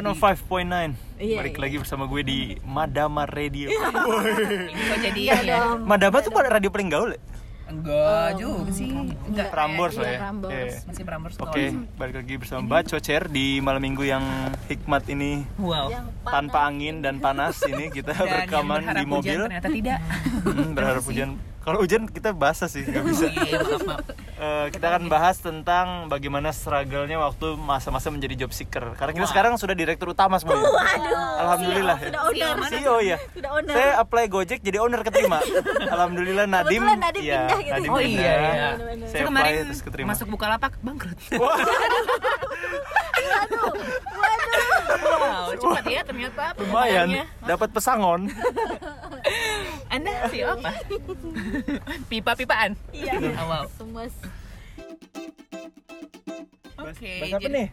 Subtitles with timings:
[0.00, 1.60] 105.9 Iya, Balik iya.
[1.60, 3.68] lagi bersama gue di Madama Radio
[4.88, 5.60] kok jadi Iya ya?
[5.76, 7.20] Madama tuh radio paling gaul ya?
[7.70, 8.90] Enggak juga sih.
[8.90, 9.54] Enggak.
[9.54, 10.50] Prambors Iya, lah ya Prambors.
[10.50, 10.88] Iya.
[10.90, 14.24] Masih Prambors Oke, balik lagi bersama Baco Cer di malam minggu yang
[14.66, 15.86] hikmat ini Wow.
[15.92, 18.10] Yang tanpa angin dan panas ini kita
[18.50, 20.00] Dan di mobil hujan ternyata tidak.
[20.40, 24.04] Hmm, berharap hujan kalau hujan kita basah sih nggak bisa Iya, maaf, maaf.
[24.40, 29.32] Eh, kita akan bahas tentang bagaimana struggle-nya waktu masa-masa menjadi job seeker karena kita Wah.
[29.36, 30.64] sekarang sudah direktur utama semuanya
[31.36, 32.08] alhamdulillah ya.
[32.08, 32.56] Sudah owner.
[32.66, 33.68] CEO ya Sudah owner.
[33.70, 35.44] saya apply Gojek jadi owner keterima
[35.92, 37.74] alhamdulillah Nadim Kebetulan Nadim ya, pindah gitu.
[37.76, 38.08] Nadim Oh pindah.
[38.16, 38.68] iya, iya.
[38.72, 41.18] saya Saya apply kemarin terus keterima masuk Bukalapak bangkrut.
[45.00, 47.08] Wow, cepat ya ternyata lumayan
[47.42, 48.28] dapat pesangon
[49.90, 50.70] Anda sih apa?
[52.10, 52.78] Pipa-pipaan.
[52.90, 53.14] Iya.
[53.40, 53.64] Oh, wow.
[53.68, 54.06] Semua
[56.80, 57.12] Oke.
[57.20, 57.68] bahas apa jadi- nih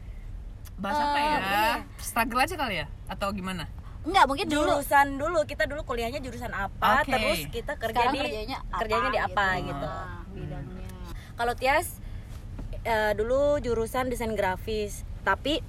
[0.78, 1.36] Bahas apa ya?
[1.38, 1.76] nih?
[1.98, 2.86] Struggle aja kali ya?
[3.08, 3.66] Atau gimana?
[4.04, 7.12] Enggak, mungkin dulu jurusan dulu kita dulu kuliahnya jurusan apa Oke.
[7.12, 10.90] terus kita kerja sekarang di kerjanya apa, kerjanya di apa gitu, Ah, bidangnya.
[11.34, 11.88] kalau Tias
[12.82, 15.60] eh, dulu jurusan desain grafis tapi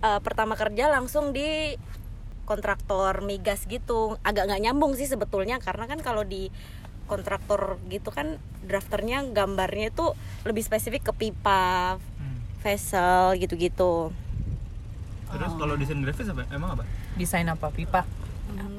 [0.00, 1.78] eh, pertama kerja langsung di
[2.44, 6.48] kontraktor migas gitu agak nggak nyambung sih sebetulnya karena kan kalau di
[7.04, 12.38] kontraktor gitu kan drafternya gambarnya itu lebih spesifik ke pipa Hmm.
[12.60, 14.08] vessel gitu-gitu
[15.26, 16.84] terus kalau desain grafis apa emang apa
[17.14, 17.70] Desain apa?
[17.70, 18.02] Pipa?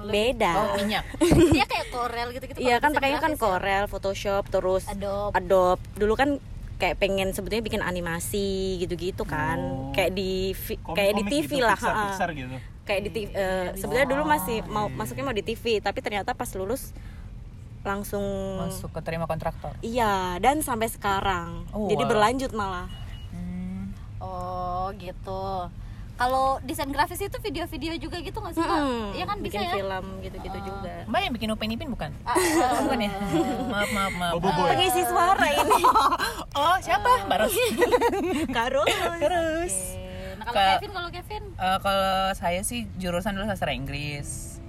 [0.05, 1.07] beda Oh, minyak.
[1.49, 2.59] Dia kayak Corel gitu-gitu.
[2.59, 4.93] Iya kan pakainya kan grafis Corel, Photoshop, terus ya.
[4.93, 5.33] Adobe.
[5.33, 5.81] Adobe.
[5.95, 6.29] Dulu kan
[6.77, 9.57] kayak pengen sebetulnya bikin animasi gitu-gitu kan.
[9.57, 9.91] Oh.
[9.91, 10.53] Kayak di
[10.93, 11.95] kayak di TV gitu, lah, Pixar.
[12.11, 12.55] Pixar gitu
[12.85, 13.29] Kayak di TV.
[13.33, 16.93] eh, sebenarnya dulu masih mau masuknya mau di TV, tapi ternyata pas lulus
[17.81, 18.21] langsung
[18.61, 19.73] Masuk ke terima kontraktor.
[19.79, 21.65] Iya, dan sampai sekarang.
[21.69, 22.09] Oh, Jadi wow.
[22.09, 22.89] berlanjut malah.
[23.29, 23.93] Hmm.
[24.17, 25.69] Oh, gitu.
[26.15, 28.79] Kalau desain grafis itu video-video juga gitu nggak sih, Kak?
[28.79, 29.73] Mm-mm, Iya kan bisa bikin ya?
[29.75, 30.93] film gitu-gitu juga.
[31.05, 32.11] Mbak yang bikin Upin Ipin bukan?
[32.23, 33.11] Ah, ah, bukan ya?
[33.67, 34.33] maaf, maaf, maaf.
[34.39, 35.81] Bobo Boy Pengisi suara ini.
[36.55, 37.27] Oh, siapa?
[37.27, 37.55] Mbak Ros.
[38.57, 38.87] Karo.
[39.19, 39.75] Terus.
[39.75, 40.04] Oke.
[40.45, 44.59] Kalau Ke- Kevin, kalau Kevin Eh, kalau saya sih jurusan dulu sastra Inggris.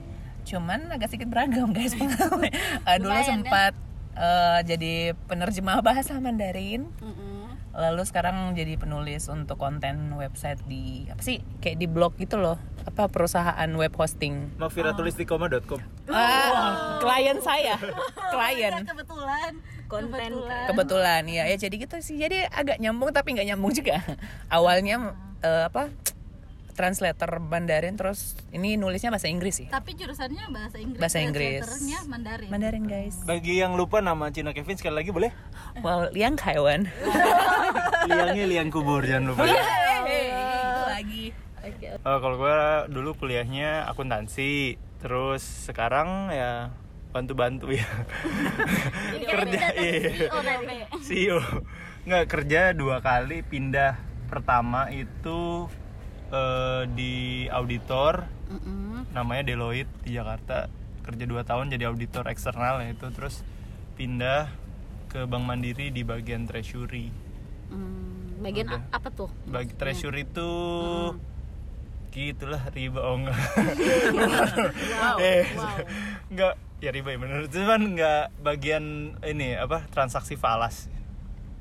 [0.42, 2.48] Cuman agak sedikit beragam guys pengalaman.
[2.48, 3.28] Eh, dulu Lumayan, ya.
[3.44, 3.72] sempat
[4.14, 4.94] eh, jadi
[5.26, 6.88] penerjemah bahasa Mandarin.
[6.96, 7.34] Mm-mm.
[7.76, 11.44] Lalu sekarang jadi penulis untuk konten website di apa sih?
[11.60, 12.56] Kayak di blog gitu loh.
[12.82, 14.48] Apa perusahaan web hosting.
[14.56, 17.76] mafiratulistikoma.com Ah, klien saya.
[18.32, 18.80] klien.
[18.80, 19.52] kebetulan
[19.86, 20.30] Konten
[20.66, 21.44] Kebetulan ya.
[21.44, 22.16] Ya jadi gitu sih.
[22.16, 24.00] Jadi agak nyambung tapi nggak nyambung juga.
[24.48, 25.90] Awalnya eh, apa?
[26.76, 29.68] translator Mandarin terus ini nulisnya bahasa Inggris sih.
[29.72, 31.64] tapi jurusannya bahasa Inggris Bahasa Inggris.
[31.64, 33.16] translatornya Mandarin Mandarin guys.
[33.24, 35.32] bagi yang lupa nama Cina Kevin sekali lagi boleh
[35.80, 36.84] Wow, Liang Kaiwan.
[38.08, 39.56] liangnya liang kubur jangan lupa itu
[40.86, 41.24] lagi.
[42.06, 42.58] Oh, kalau gue
[42.94, 46.70] dulu kuliahnya akuntansi, terus sekarang ya
[47.10, 47.82] bantu-bantu ya.
[49.34, 50.30] kerja iya.
[50.30, 50.76] oh tadi
[51.06, 51.42] CEO.
[52.06, 53.98] Nggak kerja dua kali pindah.
[54.26, 55.70] Pertama itu
[56.30, 59.10] eh, di auditor, Mm-mm.
[59.14, 60.66] namanya Deloitte di Jakarta.
[61.06, 63.46] Kerja dua tahun jadi auditor eksternal ya itu, terus
[63.94, 64.50] pindah
[65.06, 67.14] ke Bank Mandiri di bagian treasury.
[67.70, 68.82] Hmm, bagian Udah.
[68.94, 70.50] apa tuh Bagi treasury itu
[72.16, 73.36] gitulah riba oh enggak.
[74.96, 75.76] wow, eh, wow.
[76.32, 78.84] enggak ya riba ya bener cuman enggak bagian
[79.20, 80.88] ini apa transaksi falas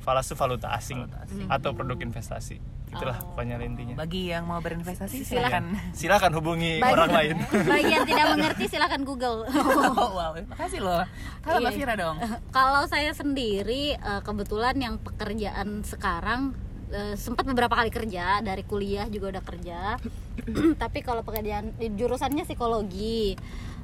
[0.05, 1.01] falas itu valuta asing,
[1.47, 3.33] atau produk investasi itulah Oh.
[3.33, 5.73] pokoknya intinya Bagi yang mau berinvestasi Silakan.
[5.99, 6.31] silakan.
[6.31, 7.35] hubungi Bagi- orang lain
[7.73, 11.03] bagian tidak mengerti silakan Google Oh, wow, makasih loh.
[11.41, 11.79] Kalau Mbak Iya.
[11.81, 12.15] Fira dong.
[12.51, 16.53] kalau saya sendiri eh, kebetulan yang pekerjaan sekarang
[16.87, 19.79] eh, sempat beberapa kali kerja dari kuliah juga udah kerja
[20.79, 23.35] tapi kalau pekerjaan di jurusannya psikologi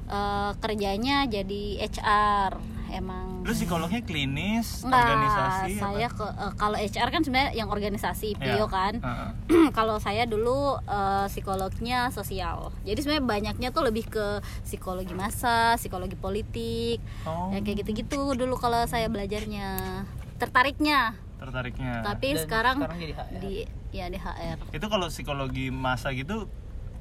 [0.08, 2.52] eh, kerjanya jadi HR
[2.92, 3.42] emang.
[3.42, 6.18] Terus psikolognya klinis Enggak, organisasi saya apa?
[6.18, 8.94] ke eh, kalau HR kan sebenarnya yang organisasi Ya, PIO kan.
[9.00, 9.30] Heeh.
[9.78, 12.70] kalau saya dulu eh, psikolognya sosial.
[12.84, 14.26] Jadi sebenarnya banyaknya tuh lebih ke
[14.62, 20.04] psikologi masa psikologi politik oh, ya kayak gitu-gitu dulu kalau saya belajarnya.
[20.38, 21.16] Tertariknya.
[21.42, 22.06] Tertariknya.
[22.06, 23.40] Tapi Dan sekarang, sekarang jadi HR.
[23.42, 23.54] di
[23.92, 26.48] ya di HR itu kalau psikologi masa gitu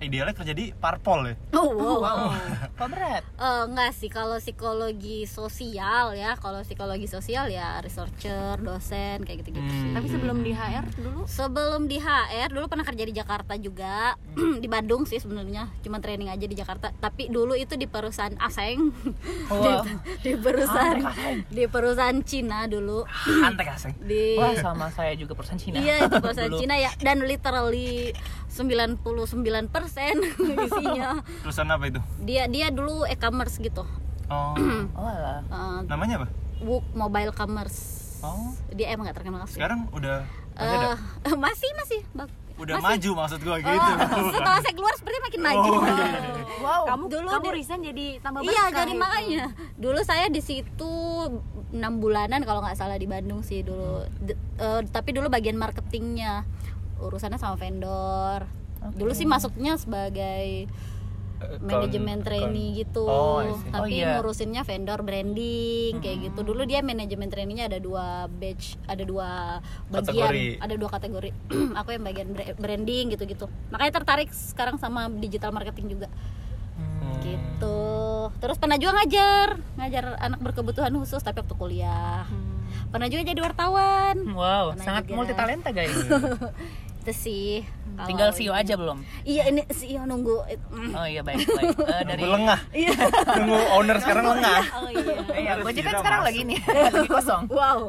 [0.01, 1.35] idealnya kerja di parpol ya?
[1.53, 2.29] Oh wow, Wow.
[2.79, 3.23] kok berat?
[3.37, 9.55] Eh, enggak sih kalau psikologi sosial ya kalau psikologi sosial ya researcher dosen kayak gitu
[9.55, 9.93] gitu sih.
[9.93, 11.21] Tapi sebelum di HR dulu?
[11.25, 14.17] Sebelum di HR dulu pernah kerja di Jakarta juga.
[14.61, 16.93] Di Bandung sih sebenarnya cuma training aja di Jakarta.
[16.93, 18.89] Tapi dulu itu di perusahaan aseng.
[19.51, 19.83] Wow.
[19.83, 19.93] di,
[20.23, 20.97] di perusahaan
[21.49, 23.03] di perusahaan Cina dulu.
[23.43, 23.95] Antek asing.
[24.01, 25.77] di wah sama saya juga perusahaan Cina.
[25.77, 26.61] Iya itu perusahaan Dulu.
[26.61, 26.91] Cina ya.
[26.97, 28.15] Dan literally
[28.51, 29.01] 99%
[30.67, 31.09] isinya
[31.41, 32.01] Perusahaan apa itu?
[32.21, 33.87] dia dia dulu e-commerce gitu
[34.27, 34.55] Oh.
[34.95, 35.43] oh alah.
[35.43, 36.29] Eh, Namanya apa?
[36.61, 38.53] Wook Mobile Commerce Oh.
[38.69, 40.89] dia emang gak terkenal sih Sekarang udah masih ada?
[41.25, 42.87] Eh, masih masih Bak- Udah masih.
[42.87, 43.91] maju maksud gua Oh, gitu.
[44.31, 46.45] setelah saya keluar seperti makin maju Oh, iya, iya, iya.
[46.59, 49.01] wow kamu Dulu kamu di- resign jadi tambah Iya jadi itu.
[49.01, 49.45] makanya
[49.75, 50.93] dulu saya di situ
[51.71, 56.45] enam bulanan kalau nggak salah di Bandung sih dulu D- eh, tapi dulu bagian marketingnya
[57.01, 58.45] urusannya sama vendor.
[58.93, 60.69] Dulu sih masuknya sebagai
[61.59, 63.01] manajemen Kon- trainee gitu.
[63.03, 64.13] Oh, tapi Oh, iya.
[64.15, 66.41] ngurusinnya vendor branding kayak gitu.
[66.43, 69.29] Dulu dia manajemen trainee-nya ada dua batch ada dua
[69.89, 70.47] bagian Kategori.
[70.61, 71.31] ada dua kategori.
[71.81, 76.09] Aku yang bagian bra- branding gitu gitu makanya tertarik sekarang sama digital marketing juga.
[76.77, 77.21] Hmm.
[77.21, 77.81] gitu.
[78.37, 82.29] Terus pernah juga ngajar ngajar anak berkebutuhan khusus tapi waktu kuliah.
[82.89, 84.17] Pernah juga jadi wartawan.
[84.29, 85.17] Wow Pernah sangat juga.
[85.17, 85.97] multi talenta guys
[87.11, 87.47] itu sih
[87.91, 90.37] kalau tinggal CEO aja belum iya ini CEO nunggu
[90.71, 90.93] Mm.
[90.93, 92.61] oh iya baik baik Eh, dari Nunggu lengah.
[93.39, 94.61] Nunggu owner sekarang lengah.
[94.73, 96.29] oh iya Iya, Gojek kan sekarang masuk.
[96.29, 97.43] lagi nih, lagi kosong.
[97.49, 97.81] wow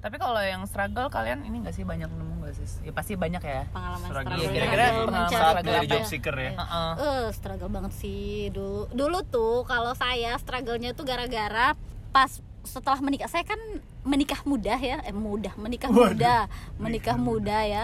[0.00, 2.64] Tapi kalau yang struggle kalian ini gak sih banyak nemu gak sih?
[2.80, 3.68] Ya pasti banyak ya.
[3.68, 4.32] pengalaman Struggle.
[4.32, 4.40] struggle.
[4.40, 6.06] Iya, kira-kira Struggle pengalaman struggle dari job ya?
[6.06, 6.50] seeker ya.
[6.54, 6.90] Heeh.
[6.96, 11.76] eh struggle banget sih dulu dulu tuh kalau saya struggle-nya tuh gara-gara
[12.08, 12.30] pas
[12.62, 13.60] setelah menikah saya kan
[14.00, 16.16] menikah muda ya eh muda menikah Waduh.
[16.16, 16.36] muda
[16.80, 17.82] menikah muda ya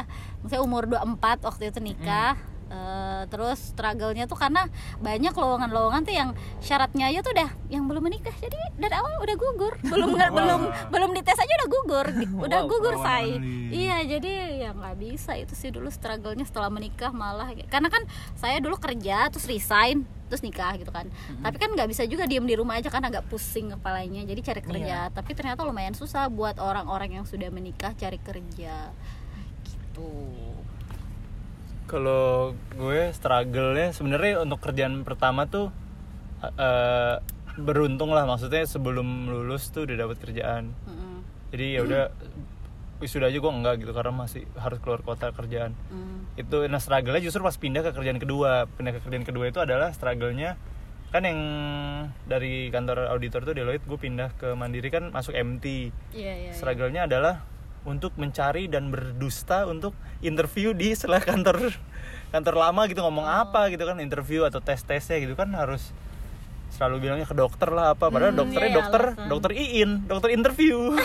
[0.49, 4.67] saya umur 24 waktu itu nikah Eh, terus struggle-nya tuh karena
[4.99, 8.35] banyak lowongan-lowongan tuh yang syaratnya aja tuh udah yang belum menikah.
[8.43, 9.75] Jadi dari awal udah gugur.
[9.93, 10.35] Belum Wow.
[10.35, 10.61] belum
[10.91, 12.07] belum dites aja udah gugur.
[12.43, 13.39] Udah Wow, gugur saya
[13.71, 17.55] iya jadi ya nggak bisa itu sih dulu struggle-nya setelah menikah malah.
[17.71, 18.03] Karena kan
[18.35, 21.07] saya dulu kerja terus resign terus nikah gitu kan.
[21.39, 24.27] Tapi kan nggak bisa juga diem di rumah aja kan agak pusing kepalanya.
[24.27, 25.15] Jadi cari kerja.
[25.15, 28.91] Tapi ternyata lumayan susah buat orang-orang yang sudah menikah cari kerja.
[29.63, 30.11] Gitu
[31.87, 35.71] Kalau gue struggle-nya sebenarnya untuk kerjaan pertama tuh
[36.43, 37.17] eh,
[37.57, 40.75] beruntung lah maksudnya sebelum lulus tuh udah dapat kerjaan.
[40.87, 41.17] Mm-mm.
[41.55, 42.05] Jadi ya udah
[42.97, 45.73] wisuda aja gue enggak gitu karena masih harus keluar kota kerjaan.
[45.89, 46.37] Mm.
[46.37, 48.69] Itu nah struggle-nya justru pas pindah ke kerjaan kedua.
[48.69, 50.59] Pindah ke kerjaan kedua itu adalah struggle-nya
[51.15, 51.41] kan yang
[52.27, 55.95] dari kantor auditor tuh Deloitte gue pindah ke Mandiri kan masuk MT.
[56.13, 56.53] iya iya iya.
[56.53, 57.47] struggle-nya adalah
[57.87, 61.71] untuk mencari dan berdusta untuk interview di setelah kantor
[62.29, 65.95] kantor lama gitu ngomong apa gitu kan interview atau tes tesnya gitu kan harus
[66.69, 69.29] selalu bilangnya ke dokter lah apa padahal Hmm, dokternya iya, dokter alasan.
[69.29, 70.77] dokter iin dokter interview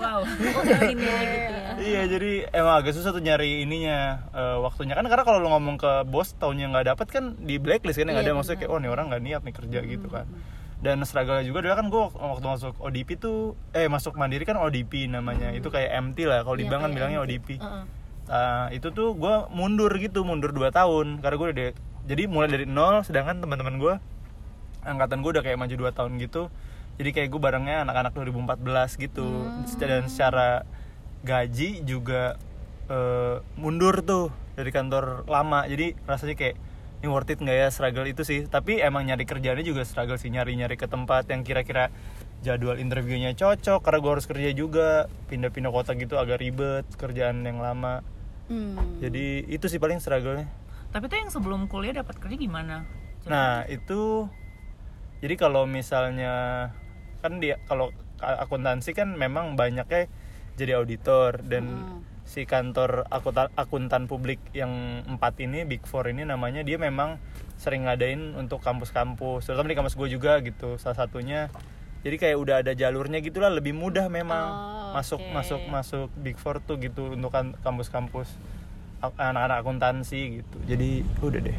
[0.00, 0.24] Wow.
[0.24, 1.72] Oh, ini gitu ya.
[1.78, 3.98] iya jadi emang agak susah tuh nyari ininya
[4.30, 7.96] eh, waktunya kan karena kalau lu ngomong ke bos tahunnya nggak dapat kan di blacklist
[7.96, 10.24] kan nggak Iya, ada maksudnya kayak oh nih orang nggak niat nih kerja gitu kan
[10.80, 15.12] dan struggle juga dulu kan gue waktu masuk ODP tuh eh masuk mandiri kan ODP
[15.12, 15.52] namanya.
[15.52, 17.24] Itu kayak MT lah kalau di Iya, bank kan bilangnya MT.
[17.28, 17.84] ODP Heeh.
[18.30, 21.20] Nah, itu tuh gue mundur gitu mundur 2 tahun.
[21.20, 21.68] Karena gue udah
[22.08, 23.94] jadi mulai dari nol sedangkan teman-teman gue
[24.80, 26.48] angkatan gue udah kayak maju 2 tahun gitu.
[26.96, 29.28] Jadi kayak gue barengnya anak-anak 2014 gitu.
[29.76, 30.64] Dan secara
[31.20, 32.40] gaji juga
[32.88, 35.68] eh, mundur tuh dari kantor lama.
[35.68, 36.56] Jadi rasanya kayak
[37.00, 40.28] ini worth it nggak ya struggle itu sih tapi emang nyari kerjaannya juga struggle sih
[40.28, 41.88] nyari-nyari ke tempat yang kira-kira
[42.40, 44.88] jadwal interviewnya cocok karena gue harus kerja juga
[45.26, 48.04] pindah-pindah kota gitu agak ribet kerjaan yang lama
[48.50, 48.98] Hmm.
[48.98, 50.50] jadi itu sih paling struggle-nya
[50.90, 52.82] Tapi tuh yang sebelum kuliah dapat kerja gimana?
[53.22, 54.26] nah itu
[55.20, 56.66] jadi kalau misalnya
[57.22, 60.10] kan dia kalau akuntansi kan memang banyaknya
[60.58, 62.09] jadi auditor dan Hmm.
[62.30, 67.18] Si kantor akuntan, akuntan publik yang empat ini big four ini namanya dia memang
[67.58, 69.50] sering ngadain untuk kampus-kampus.
[69.50, 71.50] Terutama di kampus gue juga gitu salah satunya.
[72.06, 74.46] Jadi kayak udah ada jalurnya gitulah lebih mudah memang.
[74.46, 75.34] Oh, masuk oke.
[75.34, 78.30] masuk masuk big four tuh gitu untuk kan- kampus-kampus
[79.02, 80.56] anak-anak akuntansi gitu.
[80.70, 81.58] Jadi udah deh.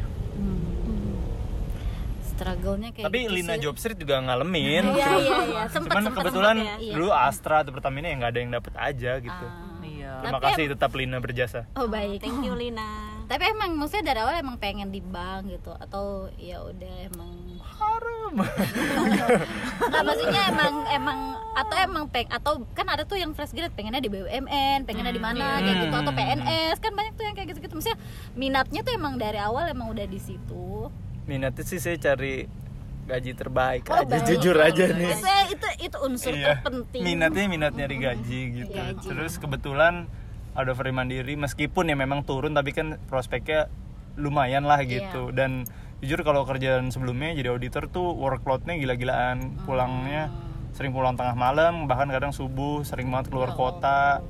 [2.32, 3.62] Struggle-nya kayak tapi gitu Lina sih.
[3.68, 4.88] Job Street juga ngalamin.
[4.88, 5.62] Iya, iya, iya.
[5.68, 9.12] Cuman sempet, kebetulan sempet ya, dulu Astra atau Pertamina yang nggak ada yang dapet aja
[9.20, 9.46] gitu.
[9.46, 9.71] Ah.
[10.12, 10.20] Iya.
[10.20, 11.60] terima Tapi kasih tetap Lina berjasa.
[11.78, 12.20] Oh baik.
[12.20, 12.90] Thank you Lina.
[13.32, 17.32] tapi emang maksudnya dari awal emang pengen di bank gitu atau ya udah emang?
[17.64, 18.34] Haram.
[19.88, 21.18] Nggak maksudnya emang emang
[21.52, 25.22] atau emang peng atau kan ada tuh yang fresh grade pengennya di BUMN pengennya di
[25.22, 28.00] mana kayak gitu atau PNS kan banyak tuh yang kayak gitu gitu maksudnya
[28.36, 30.92] minatnya tuh emang dari awal emang udah di situ.
[31.24, 32.61] Minatnya sih saya cari
[33.02, 34.06] gaji terbaik Oh, aja.
[34.08, 34.26] baik.
[34.28, 35.10] jujur aja nih.
[35.10, 36.60] Itu itu itu unsur Iya.
[36.60, 37.02] terpenting.
[37.02, 38.72] Minatnya minat nyari gaji gitu.
[38.72, 39.04] Gaji.
[39.04, 40.06] terus kebetulan
[40.52, 43.66] ada free mandiri meskipun ya memang turun tapi kan prospeknya
[44.14, 45.30] lumayan lah gitu.
[45.30, 45.66] Dan
[45.98, 49.60] jujur kalau kerjaan sebelumnya jadi auditor tuh workloadnya gila-gilaan.
[49.64, 50.30] Pulangnya
[50.72, 54.22] sering pulang tengah malam bahkan kadang subuh sering banget keluar kota.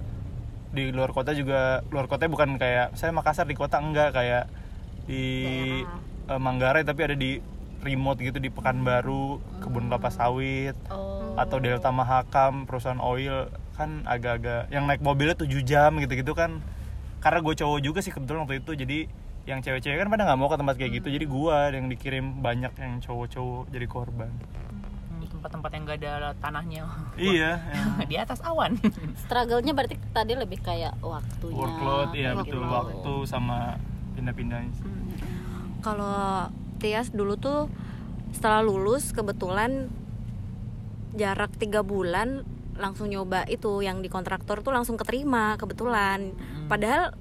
[0.72, 4.48] Di luar kota juga luar kota bukan kayak saya Makassar di kota enggak kayak
[5.04, 5.24] di
[6.24, 7.36] eh, Manggarai tapi ada di
[7.82, 11.34] remote gitu di Pekanbaru kebun kelapa sawit oh.
[11.34, 16.62] atau Delta Mahakam perusahaan oil kan agak-agak yang naik mobilnya 7 jam gitu-gitu kan.
[17.18, 18.98] Karena gue cowok juga sih kebetulan waktu itu jadi
[19.42, 21.08] yang cewek-cewek kan pada nggak mau ke tempat kayak gitu.
[21.10, 24.30] Jadi gue yang dikirim banyak yang cowok-cowok jadi korban.
[24.30, 26.82] Hmm, tempat-tempat yang gak ada tanahnya.
[27.18, 28.78] Iya yang di atas awan.
[29.26, 32.62] Struggle-nya berarti tadi lebih kayak waktunya workload ya betul.
[32.62, 33.74] waktu sama
[34.14, 34.86] pindah-pindahnya sih.
[35.82, 36.46] Kalau
[36.82, 37.70] Tias dulu tuh
[38.34, 39.86] setelah lulus kebetulan
[41.14, 42.42] jarak tiga bulan
[42.74, 46.34] langsung nyoba itu yang di kontraktor tuh langsung keterima kebetulan.
[46.66, 47.14] Padahal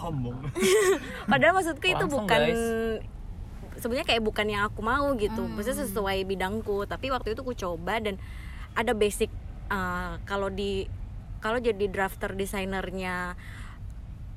[0.00, 0.40] sombong
[1.30, 2.64] padahal maksudku itu Langsung, bukan guys.
[3.76, 5.52] sebenarnya kayak bukan yang aku mau gitu Hmm.
[5.52, 8.16] maksudnya sesuai bidangku tapi waktu itu aku coba dan
[8.72, 9.28] ada basic
[9.68, 10.88] uh, kalau di
[11.44, 13.36] kalau jadi drafter desainernya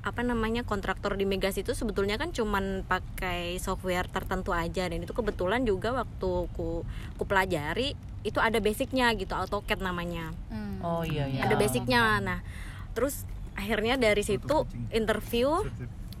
[0.04, 4.84] apa namanya kontraktor di Megas itu sebetulnya kan cuman pakai software tertentu aja.
[4.84, 6.84] Dan itu kebetulan juga waktu ku,
[7.16, 10.36] ku pelajari itu ada basicnya gitu AutoCAD namanya.
[10.52, 10.80] Hmm.
[10.84, 11.48] oh iya iya.
[11.48, 12.20] Ada basicnya.
[12.20, 12.44] Nah
[12.92, 13.24] terus
[13.56, 15.64] akhirnya dari situ interview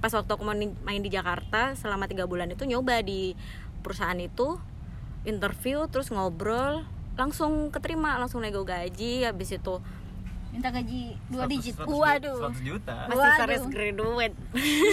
[0.00, 3.32] pas waktu aku main, main di Jakarta selama tiga bulan itu nyoba di
[3.80, 4.60] perusahaan itu
[5.24, 6.84] interview terus ngobrol
[7.16, 9.80] langsung keterima langsung nego gaji habis itu
[10.54, 11.74] minta gaji dua 100 digit.
[11.74, 12.38] 100 waduh.
[12.54, 12.96] 100 juta.
[13.10, 13.42] Masih Waduh.
[13.42, 14.34] fresh graduate.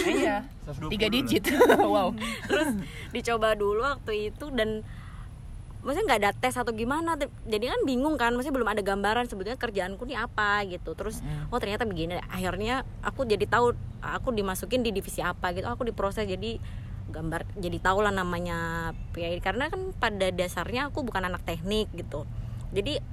[0.09, 0.37] Iya.
[0.89, 1.43] 120 tiga digit.
[1.91, 2.17] Wow.
[2.49, 2.69] Terus
[3.13, 4.81] dicoba dulu waktu itu dan
[5.81, 7.13] maksudnya nggak ada tes atau gimana.
[7.45, 10.97] Jadi kan bingung kan maksudnya belum ada gambaran sebetulnya kerjaanku nih apa gitu.
[10.97, 11.21] Terus
[11.53, 12.17] oh ternyata begini.
[12.25, 15.69] Akhirnya aku jadi tahu aku dimasukin di divisi apa gitu.
[15.69, 16.57] Aku diproses jadi
[17.11, 22.25] gambar jadi tahu lah namanya PI karena kan pada dasarnya aku bukan anak teknik gitu.
[22.71, 23.03] Jadi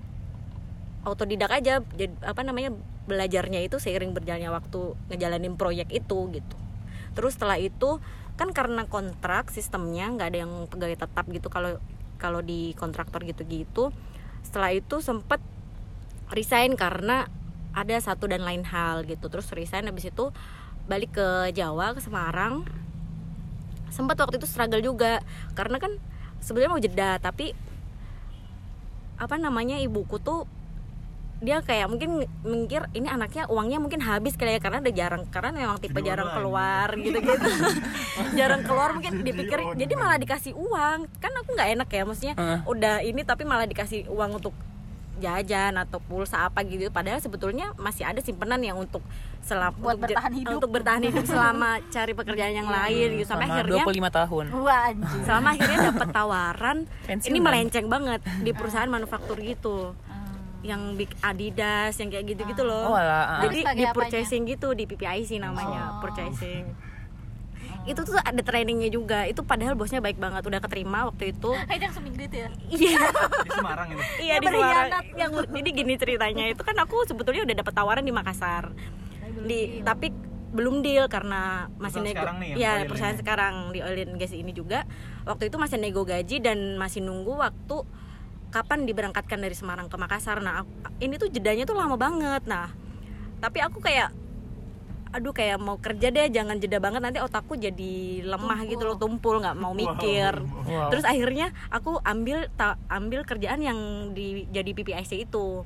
[1.08, 1.80] autodidak aja.
[1.96, 2.76] Jadi apa namanya
[3.08, 6.56] belajarnya itu seiring berjalannya waktu ngejalanin proyek itu gitu.
[7.16, 7.98] Terus setelah itu
[8.38, 11.82] kan karena kontrak sistemnya nggak ada yang pegawai tetap gitu kalau
[12.20, 13.90] kalau di kontraktor gitu-gitu.
[14.44, 15.42] Setelah itu sempet
[16.30, 17.26] resign karena
[17.72, 19.26] ada satu dan lain hal gitu.
[19.32, 20.30] Terus resign habis itu
[20.86, 22.68] balik ke Jawa ke Semarang.
[23.88, 25.24] Sempat waktu itu struggle juga
[25.56, 25.96] karena kan
[26.38, 27.50] sebenarnya mau jeda tapi
[29.18, 30.46] apa namanya ibuku tuh
[31.38, 35.54] dia kayak mungkin mikir ini anaknya uangnya mungkin habis kali ya karena udah jarang karena
[35.54, 37.50] memang tipe jarang keluar gitu-gitu.
[38.38, 41.06] Jarang keluar mungkin dipikir jadi malah dikasih uang.
[41.22, 42.58] Kan aku nggak enak ya maksudnya Heeh.
[42.66, 44.54] udah ini tapi malah dikasih uang untuk
[45.22, 46.90] jajan atau pulsa apa gitu.
[46.90, 49.06] Padahal sebetulnya masih ada simpenan yang untuk
[49.46, 50.54] selama Buat untuk, bertahan hidup.
[50.58, 53.30] untuk bertahan hidup selama cari pekerjaan yang lain gitu.
[53.30, 54.44] Sampai sama akhirnya 25 tahun.
[54.58, 56.78] Wah anjir selama akhirnya dapat tawaran.
[57.06, 57.30] Pensiunan.
[57.30, 59.94] ini melenceng banget di perusahaan manufaktur gitu
[60.60, 62.90] yang big Adidas yang kayak gitu-gitu loh.
[62.90, 63.40] Oh, alah, ah.
[63.46, 63.94] Jadi di apanya?
[63.94, 66.02] purchasing gitu di PPIC namanya, Oh.
[66.02, 66.66] purchasing.
[67.84, 69.24] Itu tuh ada trainingnya juga.
[69.24, 71.50] Itu padahal bosnya baik banget, udah keterima waktu itu.
[71.70, 72.98] Hai yang seminggu itu ya Iya.
[73.40, 74.88] di Semarang itu iya Ya, di Semarang.
[75.14, 78.74] Yang jadi gini ceritanya itu kan aku sebetulnya udah dapat tawaran di Makassar.
[79.40, 80.10] Di tapi
[80.48, 82.24] belum deal karena masih nego.
[82.34, 83.20] nih, Iya, oil perusahaan ini.
[83.20, 84.88] sekarang di oil and gas ini juga.
[85.22, 87.84] Waktu itu masih nego gaji dan masih nunggu waktu
[88.48, 90.38] kapan diberangkatkan dari Semarang ke Makassar.
[90.38, 92.42] Nah, aku- ini tuh jedanya tuh lama banget.
[92.44, 92.72] Nah,
[93.38, 94.10] tapi aku kayak
[95.08, 99.40] aduh kayak mau kerja deh jangan jeda banget nanti otakku jadi lemah gitu loh tumpul
[99.40, 100.36] nggak mau mikir
[100.68, 100.92] Wow.
[100.92, 103.78] terus akhirnya aku ambil ta- ambil kerjaan yang
[104.12, 105.64] di jadi PPIC itu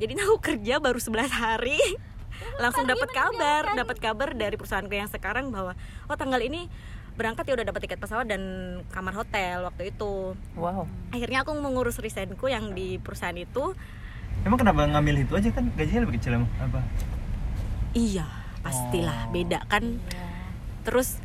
[0.00, 1.76] jadi aku kerja baru 11 hari
[2.64, 5.76] langsung dapat kabar dapat kabar dari perusahaanku yang sekarang bahwa
[6.08, 6.72] oh tanggal ini
[7.18, 8.42] berangkat ya udah dapat tiket pesawat dan
[8.88, 10.38] kamar hotel waktu itu.
[10.54, 10.86] Wow.
[11.10, 13.74] Akhirnya aku mengurus resignku yang di perusahaan itu.
[14.46, 15.66] Emang kenapa ngambil itu aja kan?
[15.74, 16.78] Gajinya lebih kecil emang apa?
[17.90, 18.22] Iya
[18.60, 19.26] pastilah.
[19.28, 19.98] Beda kan?
[20.86, 21.18] Terus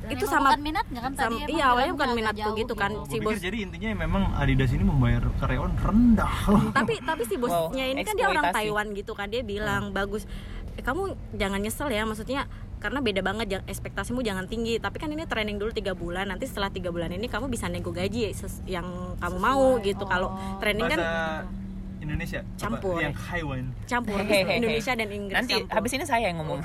[0.00, 1.12] Dan itu sama bukan minat nggak kan?
[1.12, 2.90] tadi sama- emang iya awalnya bukan minatku gitu kan.
[2.94, 6.34] Gua si bos jadi intinya memang Adidas ini membayar karyawan rendah.
[6.72, 8.48] Tapi tapi si bosnya Wow, ini kan dia orang.
[8.48, 9.28] Taiwan gitu kan.
[9.28, 10.24] Dia bilang bagus
[10.80, 11.02] eh, kamu
[11.36, 12.48] jangan nyesel ya maksudnya
[12.80, 16.72] karena beda banget ekspektasimu jangan tinggi tapi kan ini training dulu tiga bulan nanti setelah
[16.72, 18.32] tiga bulan ini kamu bisa nego gaji
[18.64, 18.88] yang
[19.20, 21.44] kamu mau gitu kalau training kan bahasa
[22.00, 22.56] Indonesia apa?
[22.56, 22.96] Campur.
[22.96, 24.56] yang Haiwan campur Hehehe.
[24.56, 25.76] Indonesia dan Inggris Nanti campur.
[25.76, 26.64] habis ini saya yang ngomong.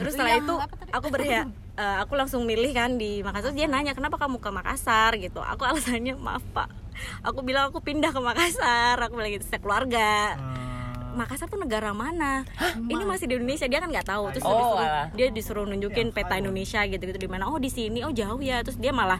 [0.00, 0.54] terus setelah Yang itu
[0.96, 5.12] aku berhak eh, aku langsung milih kan di Makassar dia nanya kenapa kamu ke Makassar
[5.20, 6.72] gitu aku alasannya maaf pak
[7.20, 10.67] aku bilang aku pindah ke Makassar aku bilang gitu sekeluarga Hmm.
[11.10, 12.44] Makassar tuh negara mana?
[12.76, 14.24] Ini masih di Indonesia dia kan nggak tahu.
[14.30, 15.06] Terus Oh, disuruh, alah.
[15.12, 17.46] dia disuruh nunjukin peta Indonesia gitu-gitu di mana?
[17.46, 18.60] Oh di sini, oh jauh ya.
[18.60, 19.18] Terus dia malah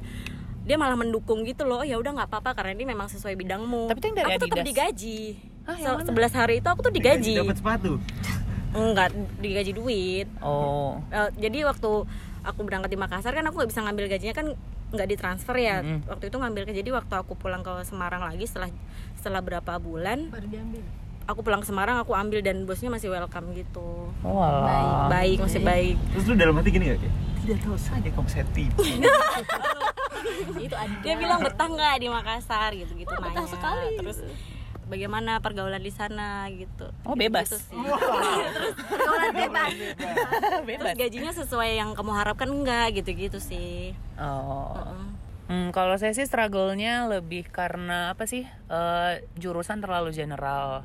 [0.63, 1.81] dia malah mendukung gitu loh.
[1.81, 3.89] Oh, Ya udah nggak apa-apa karena ini memang sesuai bidangmu.
[3.89, 5.21] Tapi dari aku tetap digaji.
[5.63, 6.29] Ah, yang Se- mana?
[6.29, 7.35] 11 hari itu aku tuh digaji.
[7.37, 7.93] dapat sepatu
[8.69, 10.29] Enggak digaji duit.
[10.39, 11.01] Oh.
[11.09, 12.05] Eh, jadi waktu
[12.43, 14.47] aku berangkat di Makassar kan aku nggak bisa ngambil gajinya kan
[14.89, 15.81] nggak ditransfer ya.
[15.81, 16.05] Mm.
[16.07, 18.69] Waktu itu ngambil jadi waktu aku pulang ke Semarang lagi setelah
[19.15, 20.85] setelah berapa bulan baru diambil
[21.29, 25.07] aku pulang ke Semarang aku ambil dan bosnya masih welcome gitu Oh, alah.
[25.07, 28.47] baik masih baik terus lu dalam hati gini gak kayak tidak tahu saja kamu saya
[28.51, 28.81] tipu
[30.59, 33.89] itu ada dia bilang betah nggak di Makassar gitu gitu Wah, betah nanya sekali.
[33.95, 34.19] terus
[34.85, 37.45] bagaimana pergaulan di sana gitu Oh, bebas.
[37.47, 37.77] Gitu sih.
[38.91, 40.95] pergaulan bebas terus Bebas.
[40.95, 44.73] gajinya sesuai yang kamu harapkan enggak gitu gitu sih Oh.
[44.75, 45.05] Heeh.
[45.49, 48.45] Hmm, kalau saya sih struggle-nya lebih karena apa sih?
[48.45, 50.85] Eh, jurusan terlalu general.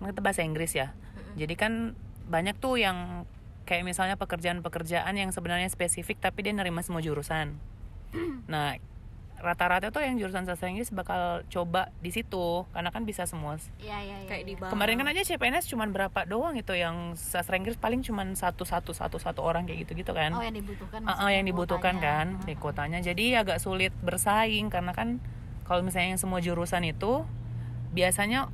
[0.00, 0.96] Kita bahasa Inggris ya.
[1.36, 1.94] Jadi kan
[2.26, 3.28] banyak tuh yang
[3.68, 7.54] kayak misalnya pekerjaan-pekerjaan yang sebenarnya spesifik tapi dia nerima semua jurusan.
[8.50, 8.74] Nah,
[9.40, 13.56] rata-rata tuh yang jurusan sastra Inggris bakal coba di situ karena kan bisa semua.
[13.80, 14.60] iya iya iya kayak di iya.
[14.60, 18.68] bank Kemarin kan aja CPNS cuman berapa doang itu yang sastra Inggris paling cuman satu
[18.68, 20.36] satu satu satu orang kayak gitu-gitu kan.
[20.36, 24.92] oh yang dibutuhkan Ah, ah, yang dibutuhkan kan di kotanya jadi agak sulit bersaing karena
[24.92, 25.24] kan
[25.64, 27.24] kalau misalnya yang semua jurusan itu
[27.96, 28.52] biasanya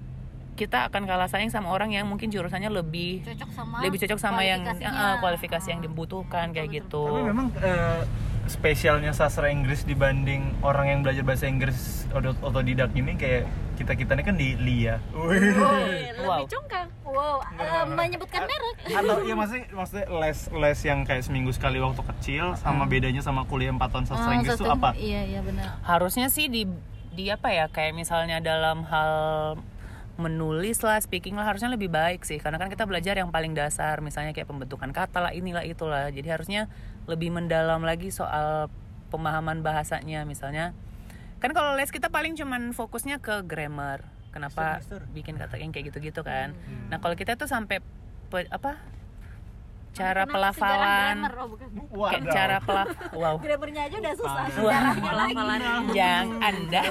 [0.56, 4.40] kita akan kalah saing sama orang yang mungkin jurusannya lebih cocok sama lebih cocok sama
[4.40, 7.02] yang ah, kualifikasi yang dibutuhkan kayak betul, gitu.
[7.06, 8.00] Tapi memang eh,
[8.46, 11.76] spesialnya sastra Inggris dibanding orang yang belajar bahasa Inggris
[12.10, 13.44] otod- otodidak ini kayak
[13.76, 14.96] kita kita ini kan di LIA.
[15.12, 15.52] Eh,
[16.10, 16.42] lebih Wow.
[16.46, 17.36] congkak wow.
[17.54, 18.76] Eh, menyebutkan merek.
[18.88, 23.44] atau iya maksudnya maksudnya les les yang kayak seminggu sekali waktu kecil sama bedanya sama
[23.44, 24.90] kuliah 4 tahun sastra Ah, Inggris itu apa?
[24.96, 25.76] iya iya benar.
[25.82, 26.64] Harusnya sih di
[27.12, 29.12] di apa ya kayak misalnya dalam hal
[30.16, 32.40] menulis lah speaking lah harusnya lebih baik sih.
[32.40, 36.08] Karena kan kita belajar yang paling dasar misalnya kayak pembentukan kata lah inilah itulah.
[36.08, 36.72] Jadi harusnya
[37.04, 38.72] lebih mendalam lagi soal
[39.12, 40.72] pemahaman bahasanya misalnya.
[41.38, 44.02] Kan kalau les kita paling cuman fokusnya ke grammar.
[44.32, 44.80] Kenapa
[45.16, 46.52] bikin kata yang kayak gitu-gitu kan.
[46.92, 47.80] Nah kalau kita tuh sampai
[48.28, 48.95] pe- apa
[49.96, 51.16] cara pelafalan?
[51.24, 51.48] Oh,
[51.88, 52.12] bukan.
[52.12, 53.34] kayak cara pelaf wow.
[53.40, 54.44] Grammarnya aja udah susah.
[54.52, 55.00] Lagi.
[55.00, 55.60] Pelafalan.
[55.96, 56.82] yang anda.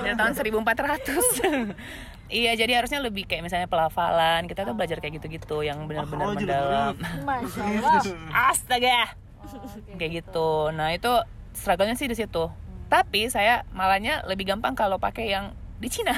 [0.00, 1.74] Dari tahun 1400
[2.30, 4.46] iya jadi harusnya lebih kayak misalnya pelafalan.
[4.46, 6.94] Kita tuh belajar kayak gitu-gitu yang benar-benar Oh, mendalam.
[7.28, 8.02] masya allah.
[8.46, 9.18] Astaga.
[9.98, 10.70] Kayak gitu.
[10.70, 11.10] Nah itu
[11.52, 12.46] struggle-nya sih di situ.
[12.86, 16.12] Tapi saya malahnya lebih gampang kalau pakai yang di Cina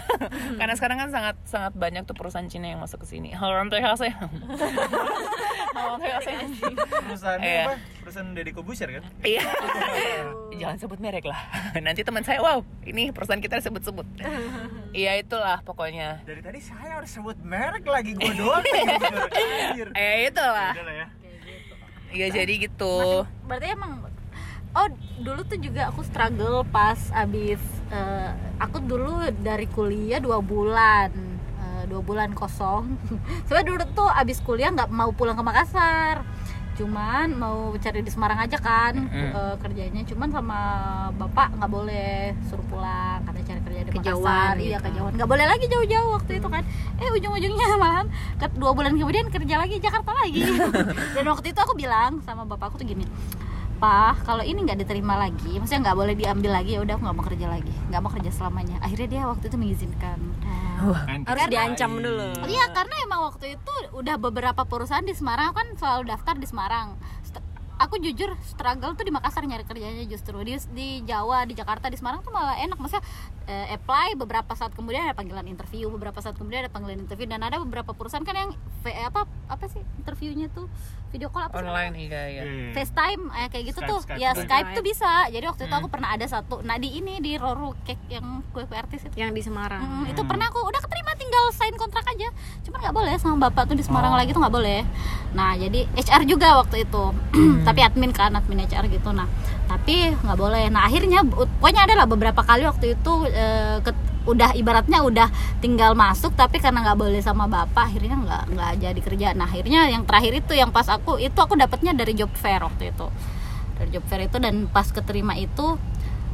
[0.59, 3.55] karena sekarang kan sangat sangat banyak tuh perusahaan Cina yang masuk ke sini halo
[3.95, 4.19] saya
[5.73, 7.65] Perusahaan Iya.
[7.65, 7.75] apa?
[8.05, 9.05] Perusahaan Deddy Kobusier kan?
[9.25, 9.43] Iya.
[10.53, 11.41] Jangan sebut merek lah.
[11.85, 14.07] Nanti teman saya, wow, ini perusahaan kita disebut-sebut.
[14.93, 16.21] Iya itulah pokoknya.
[16.29, 19.25] Dari tadi saya harus sebut merek lagi gue doang yang jujur.
[19.25, 19.89] Anjir.
[19.97, 20.77] Eh itulah.
[20.77, 21.07] Ya.
[22.13, 23.25] Iya jadi gitu.
[23.49, 24.05] berarti emang
[24.75, 31.13] oh dulu tuh juga aku struggle pas abis eh, aku dulu dari kuliah dua bulan
[31.59, 32.97] eh, dua bulan kosong.
[33.47, 36.25] Soalnya dulu tuh abis kuliah nggak mau pulang ke Makassar.
[36.73, 39.13] Cuman mau cari di Semarang aja kan Mm.
[39.31, 40.03] eh, kerjanya.
[40.03, 40.59] Cuman sama
[41.13, 44.55] bapak nggak boleh suruh pulang karena cari kerja di Kejauhan Makassar.
[44.57, 44.87] iya gitu.
[44.89, 45.13] kejauhan.
[45.13, 46.63] Nggak boleh lagi jauh-jauh waktu itu kan.
[46.97, 50.41] Eh ujung-ujungnya malahan ke- dua bulan kemudian kerja lagi Jakarta lagi.
[51.15, 53.05] Dan waktu itu aku bilang sama bapakku tuh gini
[53.83, 57.17] Pak, kalau ini nggak diterima lagi, maksudnya nggak boleh diambil lagi, ya udah aku nggak
[57.19, 58.79] mau kerja lagi, nggak mau kerja selamanya.
[58.79, 60.19] Akhirnya dia waktu itu mengizinkan.
[60.83, 65.51] Kan harus kita diancam dulu Iya, karena emang waktu itu udah beberapa perusahaan di Semarang
[65.51, 66.95] aku kan selalu daftar di Semarang.
[67.83, 71.99] Aku jujur struggle tuh di Makassar nyari kerjanya justru di di Jawa, di Jakarta, di
[71.99, 72.79] Semarang tuh malah enak.
[72.79, 73.03] Maksudnya
[73.51, 77.43] eh, apply beberapa saat kemudian ada panggilan interview, beberapa saat kemudian ada panggilan interview dan
[77.43, 78.55] ada beberapa perusahaan kan yang
[78.87, 80.71] V- apa apa sih interviewnya tuh
[81.13, 81.61] video call apa sih?
[81.63, 82.43] Online iya iya.
[82.43, 82.73] Iya.
[82.73, 84.01] FaceTime eh, kayak gitu Skype, tuh.
[84.01, 84.43] Skype, ya Skype.
[84.43, 85.13] Skype tuh bisa.
[85.29, 85.81] Jadi waktu itu Hmm.
[85.81, 86.55] aku pernah ada satu.
[86.61, 89.15] Nah di ini di Roro Cake yang kue kue artis itu.
[89.15, 89.79] Yang di Semarang.
[89.79, 92.29] Hmm, itu pernah aku udah keterima tinggal sign kontrak aja.
[92.63, 94.19] Cuman nggak boleh sama bapak tuh di Semarang Oh.
[94.19, 94.81] lagi tuh nggak boleh.
[95.31, 97.05] Nah jadi HR juga waktu itu.
[97.63, 99.13] Tapi admin kan admin HR gitu.
[99.13, 99.29] Nah
[99.65, 100.69] tapi nggak boleh.
[100.69, 106.33] Nah akhirnya pokoknya adalah beberapa kali waktu itu eh, ke- udah ibaratnya udah tinggal masuk
[106.33, 110.33] tapi karena nggak boleh sama bapak akhirnya nggak nggak jadi kerja nah akhirnya yang terakhir
[110.37, 113.07] itu yang pas aku itu aku dapatnya dari job fair waktu itu
[113.77, 115.79] dari job fair itu dan pas keterima itu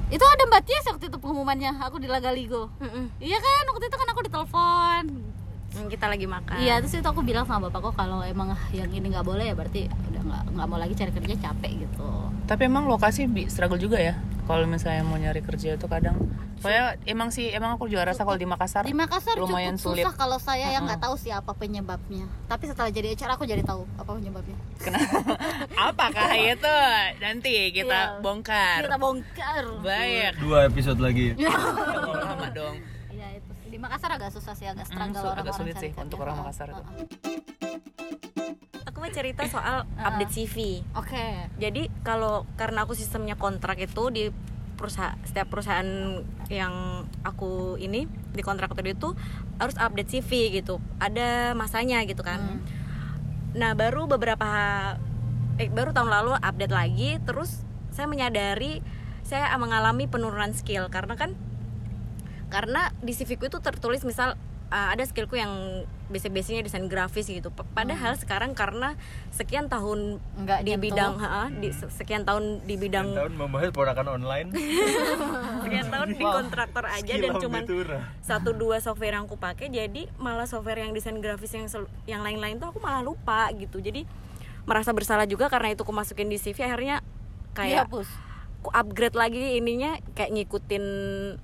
[0.09, 3.13] itu ada mbak Tias waktu itu pengumumannya aku di Lagaligo Mm-mm.
[3.21, 5.05] iya kan waktu itu kan aku ditelepon
[5.69, 9.23] kita lagi makan Iya terus itu aku bilang sama bapakku kalau emang yang ini nggak
[9.23, 12.09] boleh ya berarti udah nggak nggak mau lagi cari kerja capek gitu.
[12.49, 14.17] Tapi emang lokasi bi- struggle juga ya.
[14.49, 16.17] Kalau misalnya mau nyari kerja itu kadang
[16.59, 20.03] soalnya emang sih emang aku juga rasa kalau di Makassar Di Makassar lumayan cukup sulit.
[20.03, 22.27] susah kalau saya yang nggak tahu siapa penyebabnya.
[22.49, 24.59] Tapi setelah jadi HR aku jadi tahu apa penyebabnya.
[24.77, 25.39] Kenapa?
[25.87, 26.79] Apakah itu?
[27.21, 28.19] Nanti kita Iya.
[28.19, 28.81] bongkar.
[28.83, 29.65] Kita bongkar.
[29.85, 30.33] Baik.
[30.41, 31.37] Dua episode lagi.
[31.39, 32.77] Lama dong.
[33.79, 36.03] Di Makassar agak susah sih agak Hmm, struggle agak orang-orang sulit sih kerja.
[36.03, 36.83] untuk orang Makassar itu.
[38.83, 41.47] aku mau cerita soal update CV Oke.
[41.55, 44.35] jadi kalau karena aku sistemnya kontrak itu di
[44.75, 45.87] perusahaan setiap perusahaan
[46.49, 46.75] yang
[47.23, 49.15] aku ini di kontraktor itu
[49.57, 50.83] harus update CV gitu.
[50.99, 52.59] Ada masanya gitu kan.
[53.55, 54.47] Nah baru beberapa
[55.55, 58.83] eh, baru tahun lalu update lagi terus saya menyadari
[59.23, 60.87] saya mengalami penurunan skill.
[60.89, 61.35] Karena kan
[62.49, 64.35] karena di CV ku itu tertulis misal
[64.69, 68.97] uh, ada skillku yang basic-basicnya desain grafis gitu padahal sekarang karena
[69.29, 70.85] sekian tahun Nggak di nyentuh.
[70.89, 74.49] bidang ha, di se- sekian tahun di bidang tahun membahas produkan online.
[75.65, 77.99] sekian tahun di kontraktor aja dan cuman Auditura.
[78.25, 81.69] satu dua software yang aku pakai jadi malah software yang desain grafis yang
[82.09, 84.09] yang lain-lain tuh aku malah lupa gitu jadi
[84.65, 87.05] merasa bersalah juga karena itu aku masukin di CV akhirnya
[87.53, 88.09] kayak Dihapus.
[88.59, 90.85] Aku upgrade lagi ininya kayak ngikutin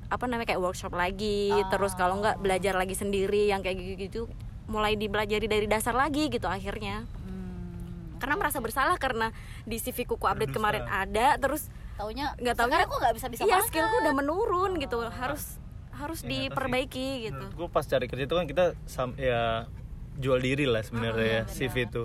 [0.08, 4.26] apa namanya kayak workshop lagi terus kalau nggak belajar lagi sendiri yang kayak gitu-gitu
[4.66, 8.18] mulai dibelajari dari dasar lagi gitu akhirnya Hmm.
[8.18, 9.30] karena merasa bersalah karena
[9.62, 10.56] di CV ku update Berdusta.
[10.56, 13.68] kemarin ada terus Taunya nggak sekarang aku nggak bisa bisa iya banget.
[13.70, 18.34] skillku udah menurun gitu harus harus Ya, tapi diperbaiki gitu Gue pas cari kerja itu
[18.34, 19.70] kan kita sam- ya
[20.14, 22.02] jual diri lah sebenarnya ya CV itu.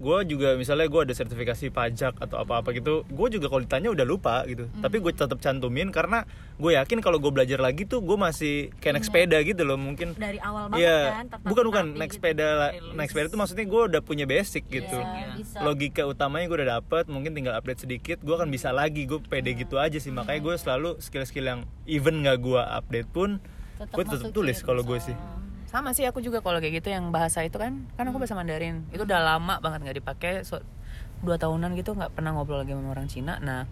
[0.00, 4.02] Gue juga misalnya gue ada sertifikasi pajak atau apa-apa gitu, gue juga kalau ditanya udah
[4.02, 4.64] lupa gitu.
[4.74, 6.24] Tapi gue tetap cantumin karena
[6.56, 10.16] gue yakin kalau gue belajar lagi tuh gue masih kayak naik sepeda gitu loh mungkin.
[10.16, 12.16] dari awal banget Iya, kan bukan bukan rapi naik gitu.
[12.18, 14.96] sepeda lah- naik sepeda itu maksudnya gue udah punya basic gitu.
[14.96, 15.58] Iya, bisa.
[15.60, 19.04] Logika utamanya gue udah dapet, mungkin tinggal update sedikit, gue akan bisa lagi.
[19.04, 23.36] Gue pede gitu aja sih, makanya gue selalu skill-skill yang even nggak gue update pun,
[23.78, 25.16] gue tetap tulis kalau gue sih.
[25.70, 28.82] Sama sih aku juga kalau kayak gitu yang bahasa itu kan kan aku bahasa Mandarin.
[28.90, 30.32] Itu udah lama banget nggak dipakai.
[30.42, 30.58] So,
[31.22, 33.38] dua tahunan gitu nggak pernah ngobrol lagi sama orang Cina.
[33.38, 33.70] Nah,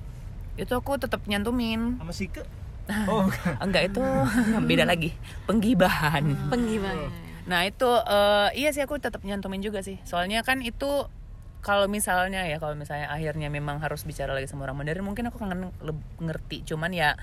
[0.55, 1.99] itu aku tetap nyantumin.
[1.99, 2.47] Sama Sike?
[3.11, 3.53] Oh, bukan.
[3.61, 4.01] Enggak itu
[4.71, 5.13] beda lagi.
[5.45, 6.25] Penggibahan.
[6.49, 9.97] penggibahan Nah itu eh, iya sih aku tetap nyantumin juga sih.
[10.05, 11.09] Soalnya kan itu
[11.65, 15.41] kalau misalnya ya kalau misalnya akhirnya memang harus bicara lagi sama orang Mandarin mungkin aku
[15.41, 15.73] kangen
[16.23, 16.63] ngerti.
[16.69, 17.17] Cuman ya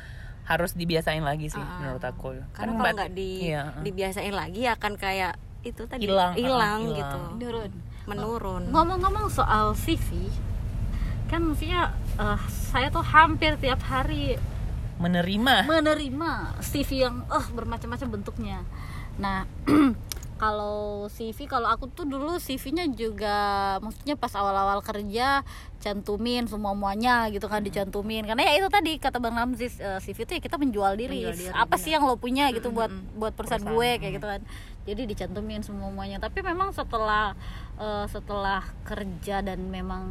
[0.45, 2.38] harus dibiasain lagi sih menurut aku.
[2.53, 5.34] karena Kan kalau nggak di iya, dibiasain lagi akan kayak
[5.65, 7.19] itu tadi Hilang, hilang uh, gitu.
[7.41, 7.71] Menurun.
[8.05, 10.29] menurun Ngomong-ngomong soal CV,
[11.25, 14.38] kan maksudnya eh, saya tuh hampir tiap hari
[15.01, 18.62] menerima menerima CV yang eh bermacam-macam bentuknya.
[19.17, 19.49] Nah,
[20.35, 23.37] kalau CV kalau aku tuh dulu CV-nya juga
[23.79, 25.47] maksudnya pas awal-awal kerja
[25.79, 30.27] cantumin semua muanya gitu kan dicantumin karena ya itu tadi kata Bang Ramzis eh, CV
[30.27, 31.23] itu ya kita menjual diri.
[31.23, 34.27] Menjual diri, Apa sih yang lo punya gitu buat buat perusahaan, Perusahaan, gue kayak gitu
[34.27, 34.41] kan.
[34.85, 36.19] Jadi dicantumin semua muanya.
[36.19, 37.31] Tapi memang setelah
[37.79, 40.03] eh, setelah kerja dan memang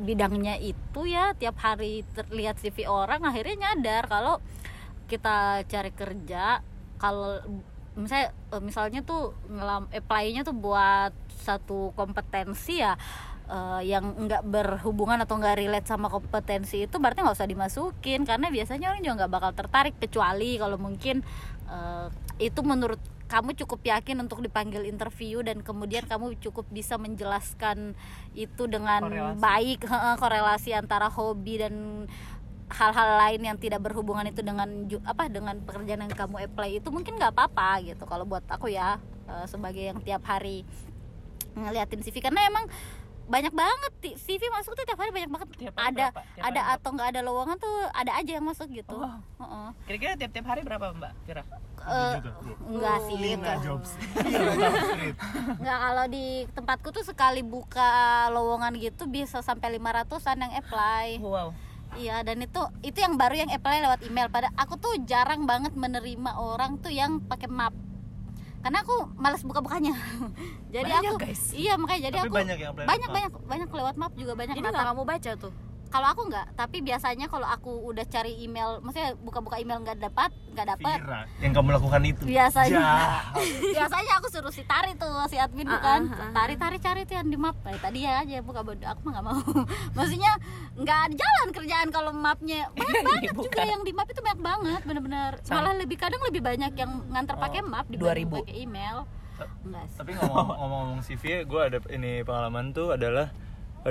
[0.00, 4.40] bidangnya itu ya tiap hari terlihat CV orang akhirnya nyadar kalau
[5.12, 6.64] kita cari kerja
[6.96, 7.40] kalau
[7.98, 12.94] misalnya eh, misalnya tuh ngelam apply-nya tuh buat satu kompetensi ya
[13.50, 18.48] eh, yang nggak berhubungan atau nggak relate sama kompetensi itu berarti nggak usah dimasukin karena
[18.48, 21.26] biasanya orang juga nggak bakal tertarik kecuali kalau mungkin
[21.66, 22.06] eh,
[22.38, 27.92] itu menurut kamu cukup yakin untuk dipanggil interview dan kemudian kamu cukup bisa menjelaskan
[28.32, 29.36] itu dengan Korelasi.
[29.36, 29.80] baik
[30.24, 31.74] korelasi antara hobi dan
[32.68, 34.68] hal-hal lain yang tidak berhubungan itu dengan
[35.02, 38.96] apa dengan pekerjaan yang kamu apply itu mungkin nggak apa-apa gitu kalau buat aku ya
[39.24, 40.68] eh, sebagai yang tiap hari
[41.54, 42.68] ngeliatin CV karena emang
[43.24, 46.20] banyak banget ti- CV masuk tuh tiap hari banyak banget Tiap hari ada berapa?
[46.30, 49.16] Tiap ada hari atau nggak ada lowongan tuh ada aja yang masuk gitu Oh.
[49.38, 49.68] Heeh.
[49.84, 51.44] kira-kira tiap-tiap hari berapa mbak Kira
[51.78, 52.14] Eh,
[52.68, 53.64] enggak sih Lina gitu.
[53.64, 53.96] jobs.
[55.56, 57.88] Nggak kalau di tempatku tuh sekali buka
[58.28, 61.22] lowongan gitu bisa sampai 500-an yang apply.
[61.22, 61.48] wow
[61.94, 64.28] Iya, dan itu itu yang baru yang apply lewat email.
[64.28, 67.72] Pada aku tuh jarang banget menerima orang tuh yang pakai map.
[68.58, 69.94] Karena aku malas buka-bukanya.
[70.74, 71.42] jadi Banyak, aku guys.
[71.54, 73.14] iya makanya jadi Tapi aku banyak yang apply lewat banyak map.
[73.16, 75.52] banyak banyak lewat map juga banyak jadi nggak kamu baca tuh
[75.88, 80.30] kalau aku nggak tapi biasanya kalau aku udah cari email maksudnya buka-buka email nggak dapat
[80.52, 80.98] nggak dapat
[81.38, 82.22] yang kamu lakukan itu.
[82.24, 82.76] Biasanya.
[82.76, 83.22] Jahat.
[83.76, 86.00] biasanya aku suruh si Tari tuh si admin Ah, bukan?
[86.08, 87.56] ah, ah, Tari Tari cari tuh yang di map.
[87.60, 89.38] Tadi tadi ya aja buka bodo aku mah nggak mau.
[89.96, 90.32] Maksudnya
[90.74, 92.68] nggak ada jalan kerjaan kalau mapnya.
[92.70, 93.66] Banyak banget juga Bukan.
[93.66, 95.32] yang di map itu banyak banget bener-bener.
[95.46, 98.36] Malah lebih kadang lebih banyak yang nganter pakai map dibanding 2000.
[98.42, 98.96] pakai email.
[99.62, 103.30] Enggak sih tapi ngomong- ngomong-ngomong CV gue ada ini pengalaman tuh adalah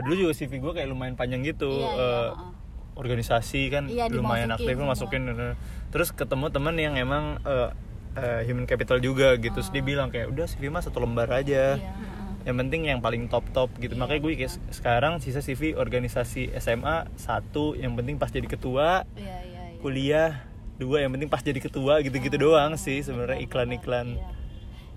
[0.03, 1.69] dulu juga CV gue kayak lumayan panjang gitu.
[1.69, 2.51] Iya, iya, eh, heeh.
[2.97, 5.53] organisasi kan Iya, lumayan aktif masukin eh.
[5.93, 7.69] terus ketemu temen yang emang eh,
[8.17, 9.62] eh, human capital juga gitu.
[9.62, 11.77] Terus dia bilang kayak udah CV mah satu lembar aja.
[11.77, 11.91] Iya,
[12.47, 17.12] yang penting yang paling top top gitu makanya gue kayak sekarang sisa CV organisasi SMA
[17.19, 19.79] satu yang penting pas jadi ketua iya iya iya.
[19.83, 20.31] kuliah
[20.79, 24.15] dua yang penting pas jadi ketua gitu-gitu doang sih sebenarnya iklan-iklan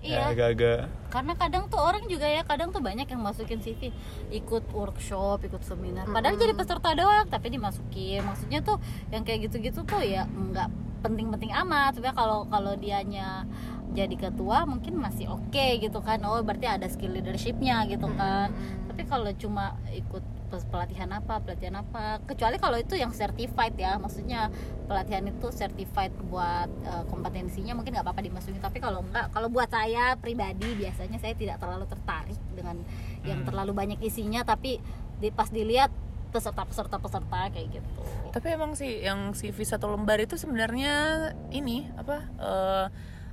[0.01, 0.17] Iya.
[0.17, 0.79] ya agak-agak.
[1.13, 3.93] Karena kadang tuh orang juga ya kadang tuh banyak yang masukin CV
[4.33, 6.09] ikut workshop ikut seminar.
[6.09, 8.25] Padahal jadi peserta doang tapi dimasukin.
[8.25, 8.81] Maksudnya tuh
[9.13, 10.69] yang kayak gitu-gitu tuh ya nggak
[11.05, 11.97] penting-penting amat.
[11.97, 13.45] Sebenarnya kalau kalau dianya
[13.91, 16.17] jadi ketua mungkin masih oke gitu kan.
[16.25, 18.49] Oh berarti ada skill leadershipnya gitu kan.
[18.89, 24.51] Tapi kalau cuma ikut pelatihan apa pelatihan apa kecuali kalau itu yang certified ya maksudnya
[24.85, 29.71] pelatihan itu certified buat eh, kompetensinya mungkin nggak apa-apa dimasukin tapi kalau enggak kalau buat
[29.71, 32.83] saya pribadi biasanya saya tidak terlalu tertarik dengan
[33.23, 34.83] yang terlalu banyak isinya tapi
[35.21, 35.93] di, pas dilihat
[36.31, 37.89] peserta peserta peserta kayak gitu
[38.31, 42.85] Tapi emang sih yang CV satu lembar itu sebenarnya ini apa eh,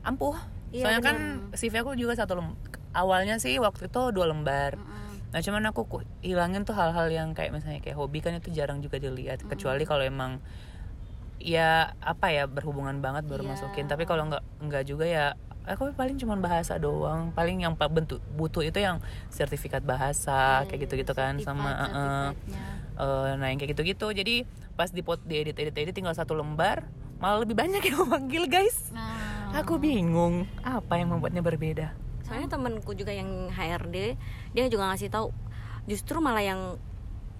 [0.02, 0.34] ampuh.
[0.68, 1.14] Iya, Soalnya benar.
[1.14, 1.18] kan
[1.56, 2.52] CV aku juga satu lem
[2.92, 4.76] awalnya sih waktu itu dua lembar.
[4.76, 5.07] Mm-mm.
[5.28, 8.78] Nah cuman aku ku- hilangin tuh hal-hal yang kayak misalnya kayak hobi kan itu jarang
[8.78, 10.40] juga dilihat kecuali kalau emang
[11.38, 13.50] ya apa ya berhubungan banget baru Iya.
[13.52, 13.86] masukin.
[13.86, 15.26] Tapi kalau nggak nggak juga ya
[15.64, 17.30] aku paling cuman bahasa doang.
[17.30, 22.62] Paling yang bentuk butuh itu yang sertifikat bahasa Iya, kayak gitu-gitu kan certified, sama certifiednya.
[22.98, 24.34] Eh, nah yang kayak gitu-gitu jadi
[24.74, 26.82] pas di pot di edit edit edit tinggal satu lembar
[27.18, 31.94] malah lebih banyak yang manggil guys Nah, aku bingung apa yang membuatnya berbeda
[32.28, 33.96] soalnya temenku juga yang HRD
[34.52, 35.32] dia juga ngasih tahu
[35.84, 36.76] justru malah yang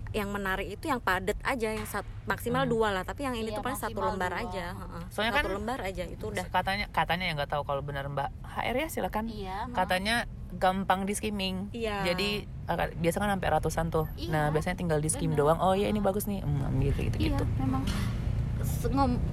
[0.09, 3.61] yang menarik itu yang padat aja yang sat- maksimal dua lah tapi yang ini Iya,
[3.61, 4.41] tuh paling satu lembar dua.
[4.43, 5.03] aja heeh.
[5.11, 6.45] Soalnya satu kan- lembar aja itu udah.
[6.49, 9.29] katanya katanya yang nggak tahu kalau benar mbak HR ya silakan.
[9.29, 11.69] Iya, katanya gampang di skimming.
[11.71, 12.09] Iya.
[12.09, 14.09] jadi eh, biasa kan sampai ratusan tuh.
[14.17, 15.45] Iya, nah biasanya tinggal di skim bener.
[15.45, 15.61] doang.
[15.61, 16.41] Oh ya ini bagus nih.
[16.41, 17.85] Hmm, gitu gitu Iya, memang.
[17.85, 18.18] Se- ngom-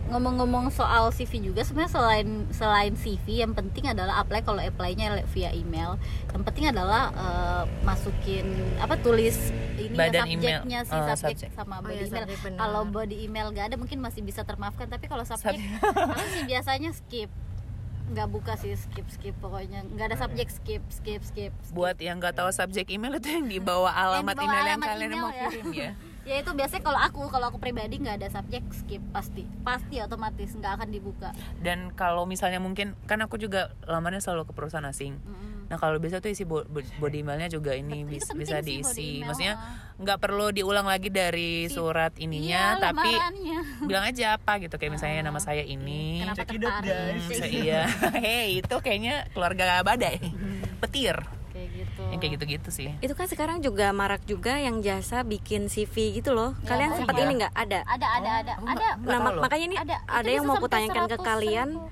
[0.06, 5.52] ngomong-ngomong soal CV juga sebenarnya selain selain CV yang penting adalah apply kalau apply-nya via
[5.52, 5.98] email.
[6.30, 8.46] Yang penting adalah eh, masukin
[8.78, 9.38] apa tulis
[9.76, 10.62] ini ya, email.
[10.62, 11.50] subjeknya si Oh, subjek subjek.
[11.54, 12.26] sama Oh, body iya, email.
[12.56, 15.60] Kalau body email gak ada mungkin masih bisa termaafkan tapi kalau subjek
[16.10, 17.30] aku sih biasanya skip
[18.06, 21.74] nggak buka sih skip skip pokoknya nggak ada subjek skip skip skip, skip.
[21.74, 24.78] buat yang nggak tahu subjek email itu yang di bawah alamat di bawah email yang
[24.80, 25.50] kalian email mau ya.
[25.50, 25.92] kirim ya ya
[26.28, 30.74] itu biasanya kalau aku kalau aku pribadi nggak ada subjek skip pasti pasti otomatis nggak
[30.76, 35.54] akan dibuka dan kalau misalnya mungkin kan aku juga lamarnya selalu ke perusahaan asing Mm-mm.
[35.66, 39.26] Nah kalau bisa tuh isi bo- bo- body emailnya juga ini bis- bisa body diisi.
[39.26, 39.98] Maksudnya ah.
[39.98, 43.60] nggak perlu diulang lagi dari Si- surat Iya, ininya, tapi lamarannya.
[43.82, 46.22] bilang aja apa gitu kayak misalnya nama saya ini.
[46.22, 46.46] kenapa.
[47.26, 47.90] Se- iya,
[48.22, 50.22] hei itu kayaknya keluarga badai,
[50.86, 51.18] petir,
[51.66, 52.88] kayak gitu yang kayak gitu-gitu sih.
[52.96, 56.98] itu kan sekarang juga marak juga yang jasa bikin CV gitu loh Ya, kalian oh
[56.98, 57.24] sempat iya.
[57.24, 59.96] ini nggak ada ada ada ada Oh, ada nggak nah mak- makanya ini Ada.
[60.06, 61.90] ada, yang mau kutanyakan ke 100 kalian ribu.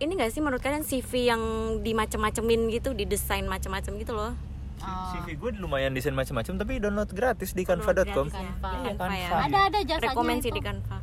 [0.00, 1.42] ini gak sih menurut kalian CV yang
[1.80, 4.34] dimacem-macemin gitu didesain macem-macem gitu loh
[4.82, 5.14] Oh.
[5.14, 8.26] CV gue lumayan desain macam-macam tapi download gratis di canva.com.
[8.26, 8.34] Ya.
[8.34, 8.70] Canva.
[8.74, 9.28] Iya, Canva ya.
[9.30, 9.46] Canva.
[9.46, 10.58] ada ada jasanya sih itu.
[10.58, 10.96] di Canva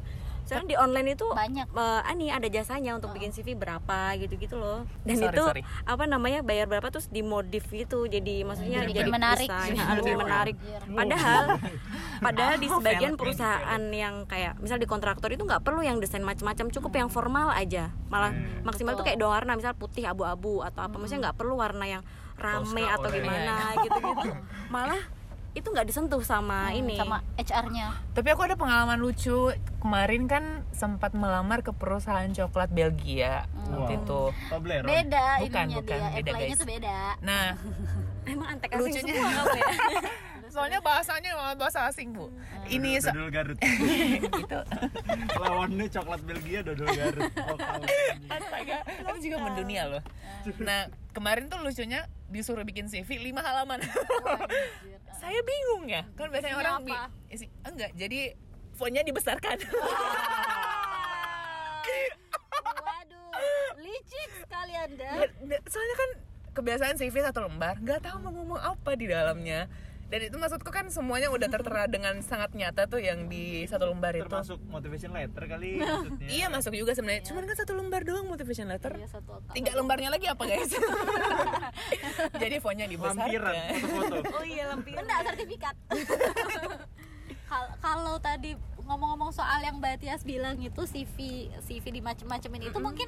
[0.50, 1.68] sekarang di online itu Banyak.
[1.70, 4.90] eh, ani ada jasanya untuk bikin CV berapa gitu-gitu loh.
[5.06, 5.62] Dan Sorry, itu sorry.
[5.86, 8.04] apa namanya bayar berapa terus dimodif gitu.
[8.04, 9.50] Jadi maksudnya Jadi jadi menarik.
[9.50, 9.84] Iya.
[9.94, 10.56] lebih menarik.
[10.58, 10.80] Iya.
[10.90, 11.44] padahal
[12.26, 16.22] padahal di Oh, sebagian perusahaan yang kayak misal di kontraktor itu nggak perlu yang desain
[16.22, 17.94] macam-macam cukup yang formal aja.
[18.08, 20.96] Malah maksimal tuh kayak dua warna misal putih abu-abu atau apa.
[20.98, 22.02] Maksudnya nggak perlu warna yang
[22.34, 24.30] rame atau gimana gitu-gitu.
[24.74, 25.02] Malah
[25.60, 31.12] itu nggak disentuh sama ini sama HR-nya Tapi aku ada pengalaman lucu kemarin kan sempat
[31.12, 34.00] melamar ke perusahaan coklat Belgia waktu Wow.
[34.00, 34.22] itu.
[34.48, 34.90] Toblerone.
[34.90, 36.58] beda Bukan, ininya bukan, dia beda, apply-nya guys.
[36.58, 37.46] tuh beda Nah,
[38.32, 39.14] emang antek asing Lucunya.
[39.14, 39.68] semua kamu ya
[40.50, 42.30] soalnya bahasanya malah bahasa asing bu.
[42.66, 43.58] Ini so- Dodol Garut.
[44.42, 44.60] itu
[45.36, 47.32] Lawannya coklat Belgia dodol Garut.
[48.28, 50.04] Astaga, itu juga mendunia loh.
[50.60, 53.80] Nah, kemarin tuh lucunya disuruh bikin CV 5 halaman.
[55.22, 56.06] Saya bingung ya.
[56.14, 56.88] Kan biasanya Isinya orang apa?
[56.88, 58.20] bi- isi enggak, jadi
[58.72, 59.58] fontnya dibesarkan.
[62.80, 63.34] waduh
[63.78, 65.26] licik sekali anda
[65.66, 66.10] Soalnya kan
[66.52, 69.70] kebiasaan CV satu lembar, nggak tahu mau ngomong apa di dalamnya.
[70.10, 74.18] Dan itu maksudku kan semuanya udah tertera dengan sangat nyata tuh yang di satu lembar
[74.18, 74.26] itu.
[74.26, 76.28] Termasuk motivation letter kali maksudnya.
[76.28, 77.22] iya masuk juga sebenarnya.
[77.30, 78.98] Cuman kan satu lembar doang motivation letter.
[78.98, 79.54] Iya, satu akal.
[79.54, 80.74] tiga lembarnya lagi apa guys?
[82.42, 84.30] Jadi fontnya lampiran dibesarkan foto-foto.
[84.34, 85.02] Oh iya lampiran.
[85.06, 85.76] Enggak sertifikat.
[87.50, 88.54] Kal- Kalau tadi
[88.86, 93.06] ngomong-ngomong soal yang Mbak Tias bilang itu CV CV di macem-macemin itu mungkin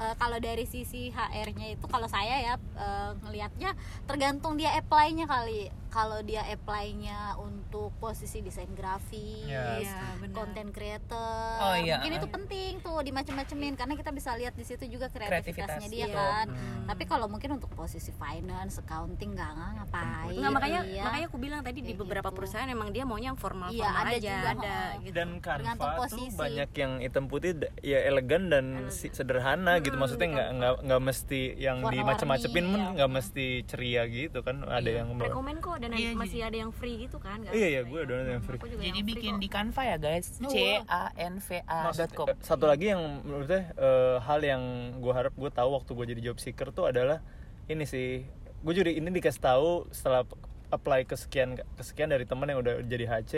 [0.00, 5.68] eh, kalau dari sisi HR-nya itu kalau saya ya eh, ngelihatnya tergantung dia apply-nya kali.
[5.90, 9.74] Kalau dia apply-nya untuk posisi desain grafis, Ya.
[9.76, 10.34] Iya, benar.
[10.36, 11.98] content creator, Oh, iya.
[11.98, 15.90] mungkin itu penting tuh di macem-macemin karena kita bisa lihat di situ juga kreativitasnya Kreativitas,
[15.90, 16.14] dia iya.
[16.14, 16.46] kan.
[16.86, 20.30] Tapi kalau mungkin untuk posisi finance, accounting nggak nggak ngapain.
[20.32, 21.02] Nggak, makanya Iya.
[21.02, 22.36] makanya aku bilang tadi di beberapa gitu.
[22.38, 25.86] perusahaan emang dia maunya yang formal Iya, formal ada aja juga, ada gitu dan Canva
[26.06, 31.00] tuh banyak yang hitam putih ya elegan dan si- sederhana gitu maksudnya nggak nggak nggak
[31.02, 32.88] mesti yang di Warna-warni, macem-macepin pun ya.
[32.94, 34.56] nggak mesti ceria gitu kan?
[34.62, 37.40] Ada yang rekomen kok dan Iya, masih ada yang free gitu kan?
[37.40, 38.58] Nggak iya iya gue ada yang free.
[38.58, 39.40] jadi yang free bikin kok.
[39.40, 40.26] di Canva ya guys?
[40.38, 42.26] Oh, c a n v a com.
[42.26, 44.62] eh, satu lagi yang menurutnya eh, hal yang
[44.98, 47.18] gue harap gue tahu waktu gue jadi job seeker tuh adalah
[47.66, 48.22] ini sih.
[48.60, 50.28] Gue juga ini dikasih tahu setelah
[50.68, 53.32] apply kesekian kesekian dari temen yang udah jadi HC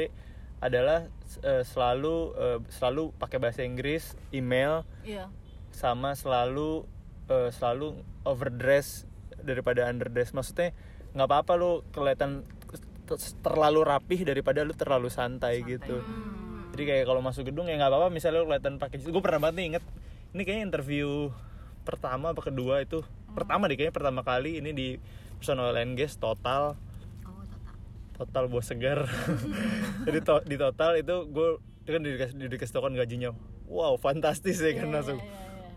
[0.58, 1.10] adalah
[1.40, 5.26] eh, selalu eh, selalu pakai bahasa Inggris email Iya.
[5.72, 6.84] Sama selalu
[7.26, 9.08] eh, selalu overdress
[9.42, 10.30] daripada underdress.
[10.36, 10.70] Maksudnya
[11.12, 12.46] nggak apa-apa lu kelihatan
[13.44, 16.00] terlalu rapih daripada lu terlalu santai, gitu.
[16.72, 19.56] Jadi kayak kalau masuk gedung ya nggak apa-apa misalnya lu kelihatan pakai gue pernah banget
[19.60, 19.84] nih inget
[20.32, 21.28] ini kayaknya interview
[21.84, 23.04] pertama apa kedua itu.
[23.36, 24.88] Pertama deh kayaknya pertama kali ini di
[25.36, 26.80] personal and gas total.
[27.28, 27.74] Oh total.
[28.16, 29.04] Total bos segar.
[30.08, 31.48] Jadi to- di total itu gue
[31.84, 33.36] kan dikasih dikasih tau kan gajinya.
[33.68, 35.20] Wow fantastis ya kan langsung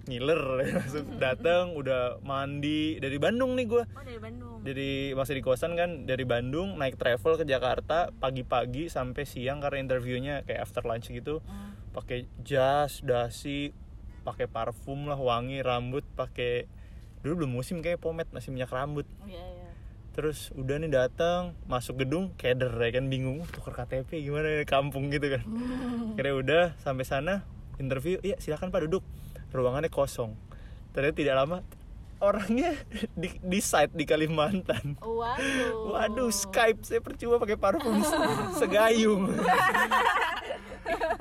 [0.05, 2.97] ngiler langsung datang udah mandi.
[3.01, 4.61] Dari Bandung nih gue oh dari Bandung.
[4.61, 9.81] Jadi masih di kosan kan dari Bandung naik travel ke Jakarta pagi-pagi sampai siang karena
[9.81, 11.41] interviewnya kayak after lunch gitu.
[11.93, 13.73] Pakai jas dasi
[14.25, 16.65] pakai parfum lah wangi rambut pakai
[17.21, 19.05] dulu belum musim kayak pomade masih minyak rambut.
[19.25, 19.69] Iya, iya.
[20.15, 24.63] terus udah nih datang masuk gedung keder ya kan bingung "Uh, tuker KTP gimana ya
[24.63, 25.43] kampung gitu kan.
[26.15, 27.43] Kira udah sampai sana
[27.77, 29.03] interview iya silakan pak duduk
[29.55, 30.35] ruangannya kosong.
[30.91, 31.57] Ternyata tidak lama
[32.17, 32.71] orangnya
[33.19, 34.95] di, di site di Kalimantan.
[34.99, 35.91] Waduh.
[35.91, 38.19] waduh Skype saya percuma pakai parfum se-
[38.61, 39.31] segayung.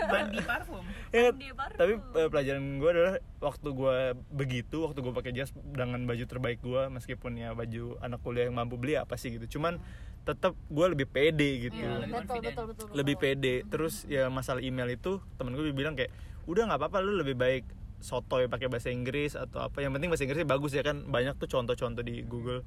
[0.05, 0.85] Mandi parfum.
[1.09, 1.77] Ya, Mandi parfum.
[1.77, 3.97] tapi eh, pelajaran gue adalah waktu gue
[4.31, 8.57] begitu waktu gue pakai jas dengan baju terbaik gue meskipun ya baju anak kuliah yang
[8.57, 9.59] mampu beli apa sih gitu.
[9.59, 9.81] Cuman
[10.25, 11.77] tetap gue lebih pede gitu.
[11.77, 12.87] Iya, betul, betul, betul, betul.
[12.93, 13.55] lebih pede.
[13.67, 16.13] Terus ya masalah email itu temen gue bilang kayak
[16.45, 17.65] udah nggak apa-apa lu lebih baik
[18.05, 19.81] sotoy pakai bahasa Inggris atau apa.
[19.81, 21.09] Yang penting bahasa Inggrisnya bagus ya kan.
[21.09, 22.61] Banyak tuh contoh-contoh di Google.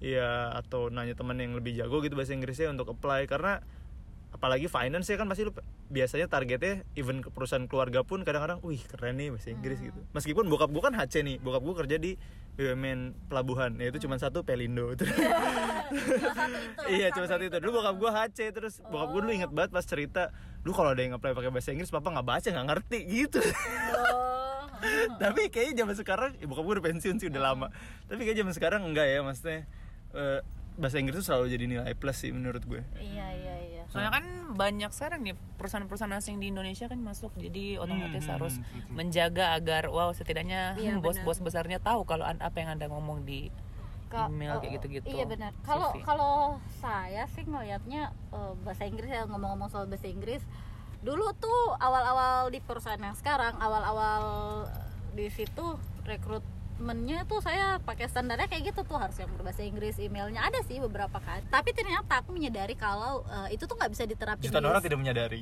[0.00, 3.28] Ya atau nanya teman yang lebih jago gitu bahasa Inggrisnya untuk apply.
[3.28, 3.60] Karena
[4.30, 5.52] apalagi finance ya kan pasti lu
[5.90, 10.00] biasanya targetnya even ke perusahaan keluarga pun kadang-kadang wih keren nih bahasa Inggris gitu.
[10.16, 11.36] Meskipun bokap gue kan HC nih.
[11.44, 12.16] Bokap gue kerja di
[12.56, 13.76] BUMN pelabuhan.
[13.76, 14.88] Ya itu cuma satu Pelindo.
[14.96, 15.04] Itu.
[16.86, 18.74] Iya cuma satu itu dulu bokap gue HC terus.
[18.88, 20.32] Bokap gue dulu inget banget pas cerita
[20.64, 23.42] lu kalau ada yang apply pakai bahasa Inggris papa nggak baca nggak ngerti gitu.
[23.42, 24.29] Oh.
[25.22, 27.66] tapi kayaknya zaman sekarang ya bokap gue udah pensiun sih udah lama
[28.04, 29.60] tapi kayaknya zaman sekarang enggak ya maksudnya
[30.12, 30.40] eh,
[30.72, 33.82] bahasa Inggris tuh selalu jadi nilai plus sih menurut gue Iya, iya, iya.
[33.86, 38.54] soalnya kan banyak sekarang nih perusahaan-perusahaan asing di Indonesia kan masuk jadi otomatis Hmm, harus
[38.54, 38.92] hmm, betul.
[38.94, 43.52] menjaga agar wow setidaknya Iya, bos-bos besarnya tahu kalau an- apa yang anda ngomong di
[44.08, 45.52] Ka- email oh, kayak gitu-gitu Iya benar.
[45.60, 46.34] Kalau kalau
[46.80, 50.42] saya sih ngelihatnya eh, bahasa Inggris ya ngomong-ngomong soal bahasa Inggris.
[51.00, 54.22] Dulu tuh awal-awal di perusahaan yang sekarang, awal-awal
[55.16, 55.80] di situ
[56.80, 60.80] rekrutmennya tuh saya pakai standarnya kayak gitu tuh harus yang berbahasa Inggris emailnya ada sih
[60.80, 61.44] beberapa kali.
[61.46, 64.98] Tapi ternyata aku menyadari kalau eh, itu tuh nggak bisa diterapin jutaan di- orang tidak
[64.98, 65.38] menyadari.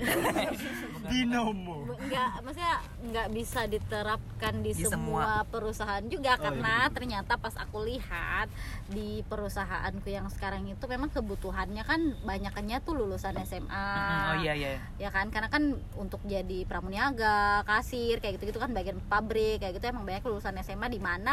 [1.09, 1.95] Binomo.
[1.95, 2.75] Nggak maksudnya
[3.07, 5.47] nggak bisa diterapkan di, Di semua, semua.
[5.47, 6.91] perusahaan juga Oh, karena iya.
[6.91, 8.51] ternyata pas aku lihat
[8.91, 13.87] di perusahaanku yang sekarang itu memang kebutuhannya kan banyakannya tuh lulusan SMA
[14.29, 14.83] oh iya iya.
[14.99, 15.63] Ya kan karena kan
[15.95, 20.59] untuk jadi pramuniaga kasir kayak gitu gitu kan bagian pabrik kayak gitu emang banyak lulusan
[20.59, 21.28] SMA di mana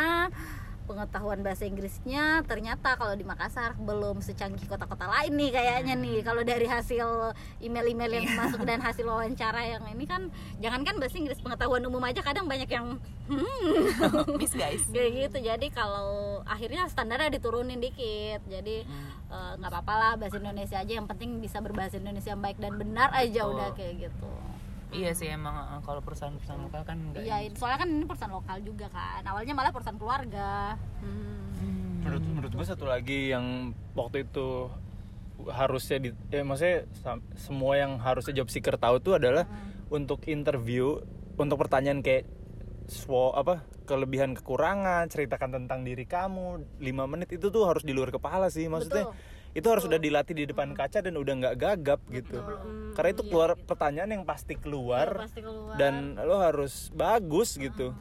[0.86, 6.18] pengetahuan bahasa Inggrisnya ternyata kalau di Makassar belum secanggih kota-kota lain nih kayaknya nih.
[6.22, 10.30] Kalau dari hasil email-email yang masuk dan hasil wawancara yang ini kan
[10.62, 14.86] jangankan bahasa Inggris pengetahuan umum aja kadang banyak yang hmm, miss guys.
[14.96, 15.38] Kayak gitu.
[15.42, 18.46] Jadi kalau akhirnya standarnya diturunin dikit.
[18.46, 18.86] Jadi
[19.34, 20.94] eh, nggak apa-apa lah bahasa Indonesia aja.
[21.02, 23.54] Yang penting bisa berbahasa Indonesia yang baik dan benar aja Betul.
[23.58, 24.34] udah kayak gitu
[24.96, 28.58] iya sih emang uh, kalau perusahaan-perusahaan lokal kan enggak iya soalnya kan ini perusahaan lokal
[28.64, 29.22] juga kan.
[29.28, 30.80] Awalnya malah perusahaan keluarga.
[31.04, 31.44] Hmm.
[31.56, 32.04] Hmm.
[32.04, 34.70] menurut menurut gue satu lagi yang waktu itu
[35.50, 36.88] harusnya di ya maksudnya
[37.36, 39.44] semua yang harusnya job seeker tahu tuh adalah
[39.92, 41.02] untuk interview
[41.36, 42.24] untuk pertanyaan kayak
[42.86, 48.14] swo apa kelebihan kekurangan ceritakan tentang diri kamu lima menit itu tuh harus di luar
[48.14, 49.10] kepala sih maksudnya
[49.56, 52.44] itu harus udah dilatih di depan kaca dan udah nggak gagap gitu.
[52.92, 55.76] Karena itu keluar pertanyaan yang pasti keluar, Iya, pasti keluar.
[55.80, 57.96] dan lo harus bagus gitu.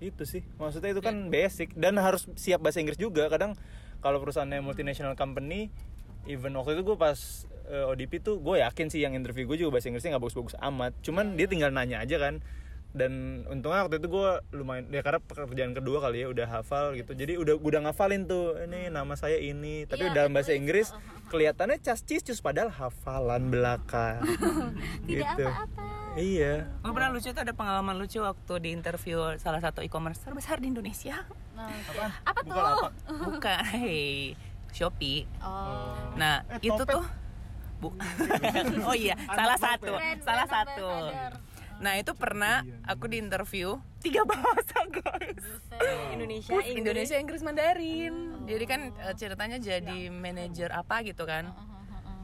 [0.00, 0.40] Itu sih.
[0.56, 3.28] Maksudnya itu kan basic dan harus siap bahasa Inggris juga.
[3.28, 3.52] Kadang
[4.00, 5.68] kalau perusahaannya multinational company
[6.24, 7.16] even waktu itu gue pas
[7.68, 10.96] eh, ODP tuh gue yakin sih yang interview gue juga bahasa Inggrisnya nggak bagus-bagus amat.
[11.04, 12.40] Cuman dia tinggal nanya aja kan
[12.96, 13.12] dan
[13.46, 17.36] untungnya waktu itu gue lumayan ya karena pekerjaan kedua kali ya udah hafal gitu jadi
[17.36, 21.28] udah udah ngafalin tuh ini nama saya ini tapi Iya, dalam bahasa Inggris uh, uh,
[21.28, 24.24] kelihatannya cas cis cus padahal hafalan belaka
[25.04, 25.84] Tidak gitu apa-apa.
[26.16, 30.56] iya Gue pernah lucu tuh ada pengalaman lucu waktu di interview salah satu e-commerce terbesar
[30.56, 31.28] di Indonesia.
[31.52, 31.68] Nah,
[32.24, 32.50] apa tuh?
[32.50, 32.88] Bukan apa
[33.28, 34.32] Bukan, hey,
[34.70, 35.28] Shopee.
[35.38, 36.16] Oh.
[36.16, 36.96] Nah, Eh, itu Topet.
[36.96, 37.04] tuh
[37.76, 37.92] Bu.
[38.88, 39.92] oh iya, salah satu,
[40.22, 40.88] salah satu.
[41.76, 45.44] Nah, itu pernah aku di interview tiga bahasa, guys.
[46.08, 48.14] Indonesia Inggris, Indonesia Inggris Mandarin.
[48.44, 51.52] Jadi kan eh, ceritanya jadi manajer apa gitu kan.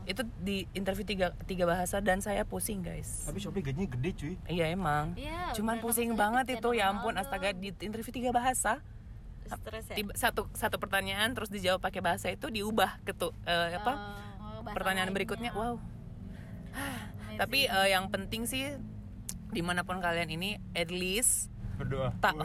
[0.02, 3.22] Itu di interview tiga, tiga bahasa dan saya pusing, guys.
[3.22, 5.14] tapi Shopee gajinya gede cuy Iya emang.
[5.14, 8.82] Iya, Cuman pusing banget itu ya ampun astaga di interview tiga bahasa.
[9.52, 13.76] stres ya Tiba- satu satu pertanyaan terus dijawab pakai bahasa itu diubah ke tuh eh,
[13.76, 13.92] apa?
[14.40, 15.16] Oh, bahasa pertanyaan lainnya.
[15.20, 15.50] berikutnya.
[15.52, 15.76] Wow.
[17.32, 18.72] Tapi eh, yang penting sih
[19.52, 22.16] di mana pun kalian ini at least berdoa.
[22.24, 22.40] tak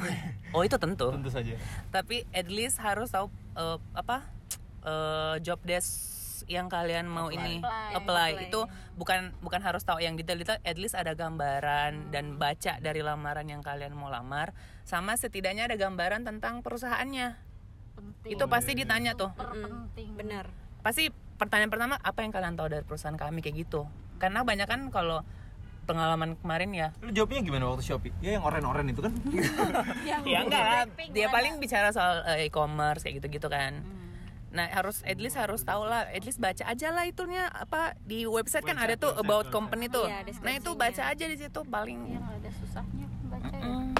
[0.55, 1.07] oh itu tentu.
[1.15, 1.55] Tentu saja.
[1.89, 4.27] Tapi at least harus tahu eh, apa
[4.83, 7.91] eh, job desk yang kalian mau ini Apply.
[7.97, 8.31] apply.
[8.37, 8.47] Apply.
[8.47, 8.61] itu
[8.95, 10.59] bukan bukan harus tahu yang detail-detail.
[10.63, 14.55] At least ada gambaran dan baca dari lamaran yang kalian mau lamar.
[14.87, 17.47] Sama setidaknya ada gambaran tentang perusahaannya.
[17.97, 18.29] Penting.
[18.37, 19.33] itu pasti ditanya tuh.
[19.33, 20.13] Super penting.
[20.13, 20.45] benar.
[20.85, 23.41] Pasti pertanyaan pertama apa yang kalian tahu dari perusahaan kami?
[23.41, 23.89] Kayak gitu.
[24.21, 25.25] Karena banyak kan kalau
[25.87, 29.13] pengalaman kemarin ya lu jawabnya gimana waktu Shopee ya yang oren-oren itu kan
[30.27, 31.35] ya enggak lah dia mana?
[31.39, 33.79] paling bicara soal eh, e-commerce kayak gitu-gitu kan
[34.47, 38.23] nah harus at least harus tahu lah at least baca aja lah itunya apa di
[38.23, 39.53] website, kan ada Website, tuh website, about website.
[39.53, 43.59] company tuh Iya, nah itu baca aja di situ paling Yang ada susahnya baca ya.
[43.59, 43.91] Mm.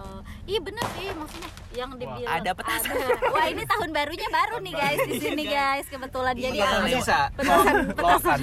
[0.00, 2.88] Oh, iya bener sih maksudnya yang dibilang ada petasan.
[2.90, 3.20] ada.
[3.28, 7.20] Wah ini tahun barunya baru nih guys di sini guys kebetulan jadi Petasan ada- sisa.
[7.30, 8.40] petasan Lokan.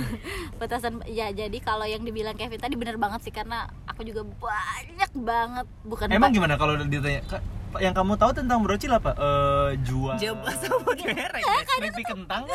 [0.55, 5.11] petasan ya jadi kalau yang dibilang Kevin tadi bener banget sih karena aku juga banyak
[5.17, 7.41] banget bukan emang gimana kalau ditanya "Kak,
[7.77, 11.57] yang kamu tahu tentang brocil apa Eh jual jawab sebut merek ya.
[11.79, 12.45] mimpi kentang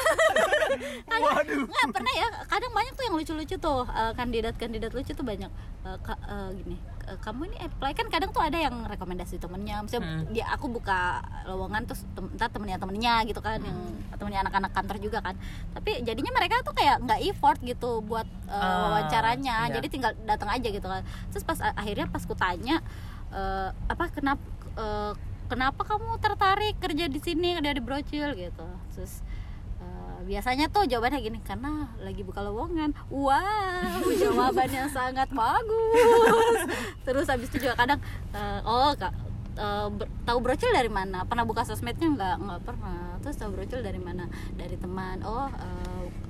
[1.05, 5.22] kadang waduh nggak pernah ya kadang banyak tuh yang lucu-lucu tuh eh, kandidat-kandidat lucu tuh
[5.22, 5.50] banyak
[5.82, 7.92] Eh, ka- eh, gini eh, kamu ini apply.
[7.92, 9.80] Kan kadang tuh ada yang rekomendasi temennya.
[9.80, 10.30] Misalnya Hmm.
[10.30, 13.78] dia aku buka lowongan terus tem ntar temennya temennya gitu kan yang
[14.12, 15.34] temennya anak-anak kantor juga kan.
[15.72, 19.66] Tapi jadinya mereka tuh kayak nggak effort gitu buat eh, Ah, wawancaranya.
[19.66, 19.72] iya.
[19.72, 21.03] jadi tinggal datang aja gitu kan.
[21.30, 22.78] Terus pas akhirnya pas ku tanya
[23.30, 24.44] eh, apa kenapa
[24.74, 25.12] eh,
[25.46, 28.66] kenapa kamu tertarik kerja di sini kerja di brocil gitu.
[28.90, 29.20] Terus
[30.23, 32.95] biasanya tuh jawabannya gini karena lagi buka lowongan.
[33.09, 36.59] Wow jawabannya sangat bagus.
[37.03, 38.01] Terus habis itu juga kadang
[38.33, 39.12] eh, oh kak
[39.93, 41.29] ber- tahu brocil dari mana?
[41.29, 42.09] Pernah buka sosmednya?
[42.09, 43.20] Nggak nggak pernah.
[43.20, 44.27] Terus tahu brocil dari mana?
[44.57, 45.20] Dari teman.
[45.23, 45.47] Oh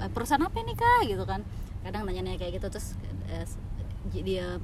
[0.02, 1.00] eh, perusahaan apa nih kak?
[1.06, 1.46] Gitu kan.
[1.82, 2.98] Kadang nanya-nanya kayak gitu terus
[3.30, 3.46] eh,
[4.22, 4.58] dia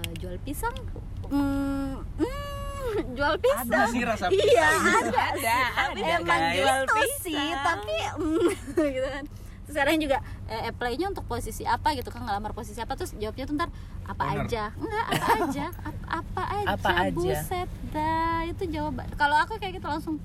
[0.00, 0.74] eh, jual pisang.
[1.28, 2.63] Hmm, hmm,
[3.10, 4.80] jual pisang Ada sih rasa iya pisang.
[5.02, 5.58] ada ada.
[5.84, 6.54] Ada emang guys.
[6.54, 7.22] jual gitu pisang.
[7.22, 8.48] sih tapi mm,
[8.96, 9.24] gitu kan.
[9.64, 13.44] Terus sekarang juga eh, apply-nya untuk posisi apa gitu kan ngelamar posisi apa terus jawabnya
[13.44, 13.70] tuh ntar
[14.04, 14.44] apa Owner.
[14.44, 14.64] aja?
[14.74, 15.66] Enggak apa aja.
[15.80, 17.12] Ap- apa aja Apa aja?
[17.12, 18.40] buset dah.
[18.44, 19.08] Itu jawaban.
[19.14, 20.20] Kalau aku kayak gitu langsung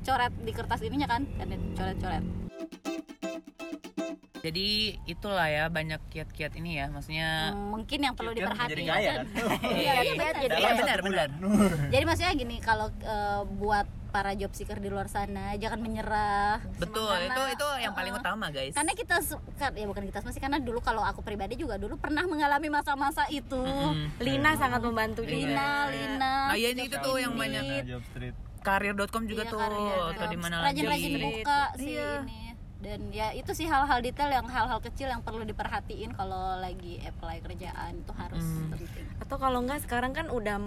[0.00, 2.24] coret di kertas ininya kan kan coret-coret
[4.44, 4.66] jadi
[5.04, 9.26] itulah ya banyak kiat-kiat ini ya maksudnya Hmm, mungkin yang perlu diperhatikan jadi kaya kan?
[9.74, 10.34] iya Iya, benar.
[10.38, 11.28] jadi iya, benar benar.
[11.88, 17.02] Jadi maksudnya gini kalau eh, buat para job seeker di luar sana jangan menyerah betul
[17.02, 18.22] Karena- itu itu yang paling uh-uh.
[18.22, 18.70] utama guys.
[18.70, 19.16] Karena kita
[19.56, 23.24] kan- ya bukan kita masih karena dulu kalau aku pribadi juga dulu pernah mengalami masa-masa
[23.28, 23.58] itu.
[23.58, 24.20] Mm-mm.
[24.20, 27.40] Lina sangat membantu juga Lina Lina Nah, iya, itu tuh yang Ini.
[27.40, 27.62] banyak.
[27.88, 28.36] job street.
[28.60, 30.68] Karir.com juga Iya, tuh karir, atau di mana lagi?
[30.80, 32.10] rajin-rajin buka sih Iya.
[32.22, 32.38] ini
[32.84, 37.40] dan ya itu sih hal-hal detail yang hal-hal kecil yang perlu diperhatiin kalau lagi apply
[37.40, 38.70] kerjaan itu harus Hmm.
[38.70, 40.60] penting atau kalau enggak sekarang kan udah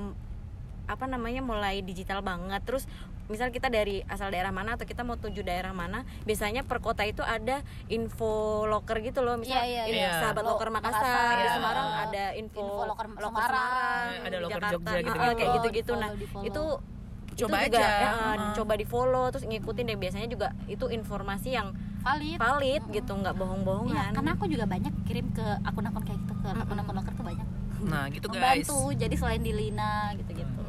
[0.87, 2.89] apa namanya mulai digital banget terus
[3.27, 7.03] misal kita dari asal daerah mana atau kita mau tuju daerah mana biasanya per kota
[7.03, 8.31] itu ada info
[8.65, 10.15] loker gitu loh misal iya, ini iya.
[10.17, 11.53] sahabat Lo- loker Makassar, Makassar di iya.
[11.53, 14.07] Semarang ada info, Info loker loker Semarang.
[14.23, 14.71] Ada loker Jakarta.
[14.71, 15.35] Jogja Ah, gitu-gitu.
[15.35, 16.47] kayak gitu-gitu nah Di-follow, di-follow.
[16.47, 16.63] itu
[17.37, 17.85] Coba itu juga aja.
[17.85, 18.53] ya, Heeh.
[18.53, 21.69] coba di follow terus ngikutin deh biasanya juga itu informasi yang
[21.99, 26.33] valid valid gitu nggak Iya, bohong-bohongan karena aku juga banyak kirim ke akun-akun kayak gitu
[26.35, 27.47] ke akun-akun loker tuh banyak
[27.79, 28.65] Nah, gitu guys.
[28.65, 30.63] membantu jadi selain di Lina gitu-gitu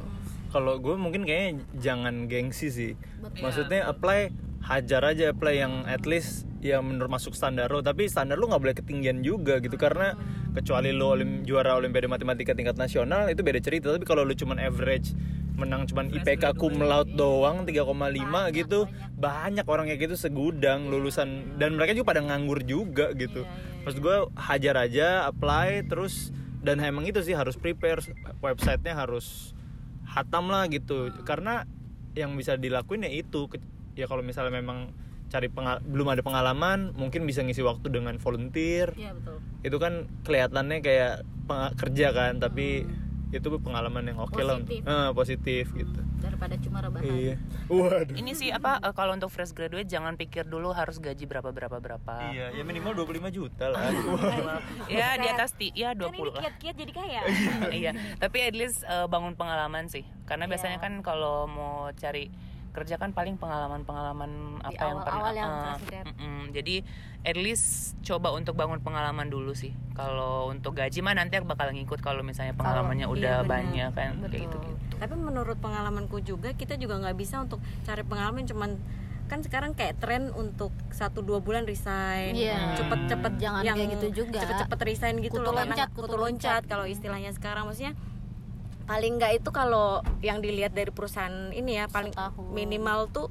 [0.48, 2.92] Kalau gue mungkin kayaknya jangan gengsi sih.
[3.18, 3.44] Betul.
[3.44, 8.34] Maksudnya apply hajar aja apply yang at least yang menurut masuk standar lo tapi standar
[8.34, 10.16] lo nggak boleh ketinggian juga gitu karena
[10.50, 14.58] kecuali lo olim, juara olimpiade matematika tingkat nasional itu beda cerita tapi kalau lo cuman
[14.58, 15.14] average
[15.58, 18.86] menang cuman IPK cum laude doang 3,5 gitu.
[19.18, 21.58] banyak orang kayak gitu segudang lulusan.
[21.58, 23.42] Dan mereka juga pada nganggur juga gitu.
[23.82, 26.30] Maksud gue hajar aja apply terus
[26.62, 27.98] dan emang itu sih harus prepare.
[28.38, 29.52] Websitenya harus
[30.06, 31.10] hatam lah gitu.
[31.26, 31.66] Karena
[32.14, 33.50] yang bisa dilakuin ya itu.
[33.98, 34.94] Ya kalau misalnya memang
[35.28, 38.94] cari pengal- belum ada pengalaman mungkin bisa ngisi waktu dengan volunteer.
[38.94, 39.36] Iya betul.
[39.66, 41.14] Itu kan kelihatannya kayak
[41.80, 42.84] kerja kan tapi
[43.30, 44.82] itu pengalaman yang oke lah untuk Positif.
[44.84, 47.34] Eh, positif gitu daripada cuma rebahan iya
[47.70, 51.48] waduh Ini sih apa eh, kalau untuk fresh graduate jangan pikir dulu harus gaji berapa
[51.48, 52.14] berapa berapa.
[52.32, 53.92] iya ya minimal 25 juta lah
[54.88, 56.42] Ya di atas ti ya kan ini 20 lah.
[56.42, 57.20] kiat-kiat jadi kaya
[57.80, 60.02] iya, tapi at least eh, bangun pengalaman sih.
[60.24, 60.50] Karena Iya.
[60.50, 62.32] biasanya kan kalau mau cari
[62.70, 65.52] kerja kan paling pengalaman-pengalaman apa yang pernah awal-awal yang
[65.82, 66.06] grad.
[66.06, 66.40] mm-mm.
[66.50, 66.74] jadi
[67.20, 67.66] at least
[68.00, 72.20] coba untuk bangun pengalaman dulu sih kalau untuk gaji mah nanti aku bakal ngikut kalau
[72.20, 73.50] misalnya pengalamannya iya, udah benar.
[73.50, 74.40] banyak kan kayak Betul.
[74.40, 78.70] gitu gitu tapi menurut pengalamanku juga kita juga nggak bisa untuk cari pengalaman cuman
[79.28, 82.72] kan sekarang kayak tren untuk satu dua bulan resign Iya.
[82.74, 84.40] cepet-cepet Jangan kayak gitu juga.
[84.40, 86.62] cepet-cepet resign gitu Kutu loh loncat, kutu kutu loncat loncat.
[86.64, 87.92] kalau istilahnya sekarang maksudnya
[88.88, 92.48] paling nggak itu kalau yang dilihat dari perusahaan ini ya paling Setahun.
[92.50, 93.28] minimal tuh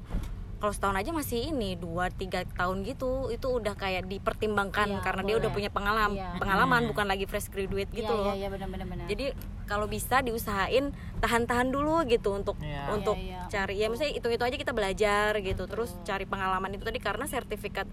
[0.58, 5.22] kalau setahun aja masih ini dua tiga tahun gitu itu udah kayak dipertimbangkan Iya, karena
[5.24, 5.58] dia udah boleh.
[5.58, 6.30] punya pengalaman Iya.
[6.36, 9.05] pengalaman bukan lagi fresh graduate gitu iya loh iya iya benar-benar benar.
[9.05, 9.26] jadi
[9.66, 10.89] kalau bisa diusahain
[11.20, 12.89] tahan-tahan dulu gitu untuk Iya.
[12.89, 13.41] untuk Iya, iya.
[13.47, 17.26] cari ya misalnya itu itu aja kita belajar gitu terus cari pengalaman itu tadi karena
[17.26, 17.86] sertifikat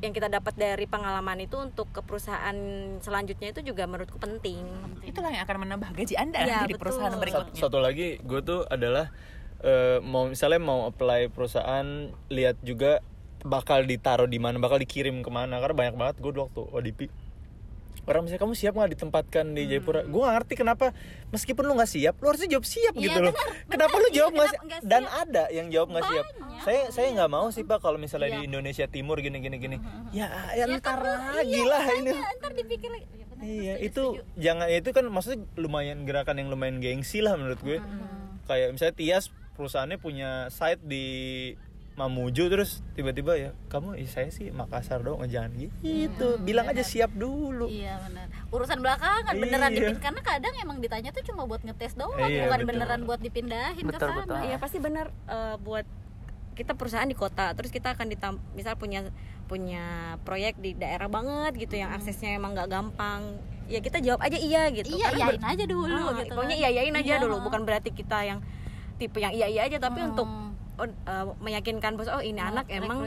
[0.00, 2.56] yang kita dapat dari pengalaman itu untuk ke perusahaan
[2.98, 4.64] selanjutnya itu juga menurutku penting.
[5.04, 6.82] itulah yang akan menambah gaji anda Iya, nanti di betul.
[6.82, 9.12] perusahaan berikutnya satu lagi gue tuh adalah
[9.60, 11.84] eh, mau misalnya mau apply perusahaan
[12.28, 13.04] lihat juga
[13.40, 17.00] bakal ditaruh di mana bakal dikirim ke mana karena banyak banget gue waktu ODP
[18.10, 20.02] orang misalnya kamu siap nggak ditempatkan di Jayapura?
[20.04, 20.86] Gue gak ngerti kenapa
[21.28, 23.32] meskipun lu nggak siap lu harusnya jawab siap Iya, gitu loh.
[23.32, 24.02] benar, kenapa benar.
[24.02, 26.26] lu jawab nggak siap dan ada yang jawab nggak siap.
[26.60, 28.48] Saya saya nggak mau sih pak kalau misalnya di Iya.
[28.48, 29.76] Indonesia Timur gini gini gini.
[30.10, 32.12] Ya ya Ya, ntar lagi iya, lah ini.
[32.12, 33.06] ntar dipikir lagi.
[33.08, 34.22] Iya, benar, Iya setuju, itu setuju.
[34.36, 37.78] jangan ya itu kan maksudnya lumayan gerakan yang lumayan gengsi lah menurut gue.
[38.44, 41.04] Kayak misalnya Tias perusahaannya punya site di
[42.00, 46.40] Mamuju terus tiba-tiba ya kamu saya sih Makassar dong jangan gitu.
[46.40, 47.68] Bilang aja siap dulu.
[47.68, 48.26] Iya benar.
[48.48, 49.78] Urusan belakangan beneran Iya.
[49.84, 52.70] dipin karena kadang emang ditanya tuh cuma buat ngetes doang, Iya, bukan betul.
[52.72, 54.24] beneran buat dipindahin Betul, ke sana.
[54.24, 54.40] betul.
[54.42, 55.84] Iya pasti benar eh, buat
[56.50, 59.08] kita perusahaan di kota terus kita akan ditam misal punya
[59.46, 59.84] punya
[60.22, 64.68] proyek di daerah banget gitu yang aksesnya emang nggak gampang ya kita jawab aja iya
[64.68, 66.32] gitu Iya, Karena iyain aja dulu Ah, gitu.
[66.32, 66.60] pokoknya kan.
[66.60, 68.38] iya iyain aja Iya, dulu bukan berarti kita yang
[68.94, 70.10] tipe yang iya iya aja tapi Hmm.
[70.12, 70.28] untuk
[70.80, 73.04] oh, eh, meyakinkan bos oh ini anak emang.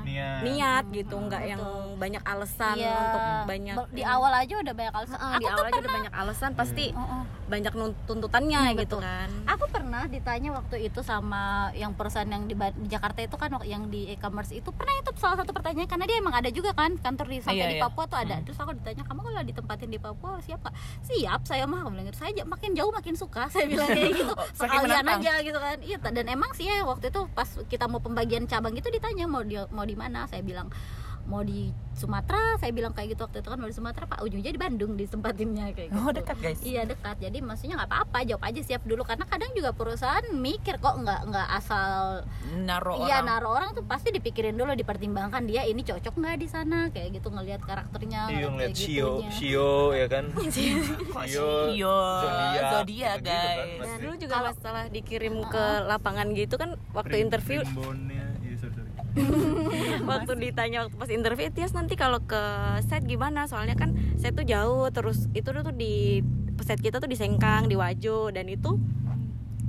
[0.00, 0.40] Niat.
[0.40, 1.60] niat gitu nggak yang
[1.94, 2.94] banyak alasan Iya.
[2.94, 5.18] untuk banyak di awal aja udah banyak alasan.
[5.18, 7.22] Aku di awal aja udah pernah- banyak alasan pasti Heeh.
[7.46, 9.00] banyak nun- tuntutannya Hmm, gitu betul.
[9.02, 11.42] kan Aku pernah ditanya waktu itu sama
[11.72, 15.36] yang perusahaan yang di, di Jakarta itu kan yang di e-commerce itu pernah itu salah
[15.36, 17.82] satu pertanyaan karena dia emang ada juga kan kantor di sampai Iya, di iya.
[17.82, 18.36] Papua tuh ada.
[18.40, 20.74] Terus aku ditanya kamu kalau ditempatin di Papua siap gak?
[21.02, 22.18] Siap saya mah aku bilang gitu.
[22.18, 24.34] Saya makin jauh makin suka saya bilang kayak gitu.
[24.52, 25.18] Saking Sekalian menantang.
[25.18, 25.76] aja gitu kan.
[25.80, 29.42] Iya dan emang sih ya waktu itu pas kita mau pembagian cabang itu ditanya mau
[29.42, 30.28] di mau di mana?
[30.28, 30.68] Saya bilang
[31.28, 34.48] mau di Sumatera saya bilang kayak gitu waktu itu kan mau di Sumatera pak ujungnya
[34.48, 36.60] di Bandung ditempatinnya kayak gitu Oh, dekat, guys.
[36.62, 40.78] iya dekat jadi maksudnya nggak apa-apa jawab aja siap dulu karena kadang juga perusahaan mikir
[40.78, 42.24] kok nggak nggak asal
[42.56, 43.26] Naro iya orang.
[43.28, 47.28] naruh orang tuh pasti dipikirin dulu dipertimbangkan dia ini cocok nggak di sana kayak gitu
[47.28, 49.10] ngelihat karakternya Iya kayak Shio.
[49.28, 50.24] Shio ya kan.
[50.48, 51.50] Shio,
[52.22, 53.58] zodiak, zodiak, gitu-gitu kan, guys.
[53.58, 53.84] masih.
[53.84, 57.72] Nah dulu juga masalah dikirim ke lapangan gitu kan waktu interview iya.
[60.04, 62.42] Waktu ditanya waktu pas interview Tias nanti kalau ke
[62.84, 63.48] set gimana?
[63.48, 66.22] Soalnya kan set tuh jauh terus itu tuh di
[66.62, 68.76] set kita tuh di Sengkang di Wajo dan itu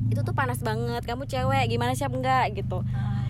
[0.09, 1.05] itu tuh panas banget.
[1.05, 1.93] Kamu cewek gimana?
[1.93, 2.81] Siap enggak gitu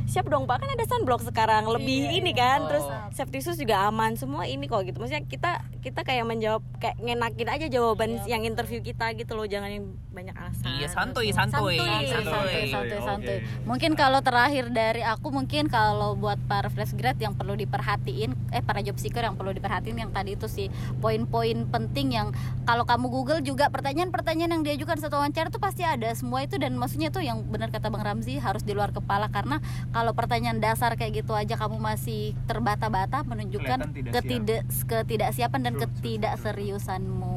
[0.10, 2.42] siap dong pak kan ada sunblock sekarang lebih Iya, ini iya.
[2.42, 2.68] kan Oh.
[2.68, 6.98] terus safety shoes juga aman semua ini kok gitu maksudnya kita kita kayak menjawab kayak
[6.98, 11.78] ngenakin aja jawaban yang interview kita gitu loh jangan yang banyak alasan Iya, santuy, santuy.
[11.78, 12.10] Santuy.
[12.10, 13.38] santuy santuy santuy, santuy.
[13.64, 18.60] mungkin kalau terakhir dari aku mungkin kalau buat para fresh grad yang perlu diperhatiin eh
[18.60, 20.68] para job seeker yang perlu diperhatiin yang tadi itu sih
[21.00, 22.34] poin-poin penting yang
[22.64, 26.74] kalau kamu google juga pertanyaan-pertanyaan yang diajukan satu wawancara tuh pasti ada semua itu dan
[26.74, 29.62] maksudnya tuh yang benar kata bang Ramzi harus di luar kepala karena
[30.00, 35.84] kalau pertanyaan dasar kayak gitu aja kamu masih terbata-bata menunjukkan tidak ketidak ketidaksiapan dan True,
[35.84, 37.36] true, ketidakseriusanmu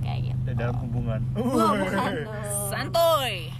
[0.00, 2.12] kayak gitu dalam hubungan bukan.
[2.72, 3.52] Santuy.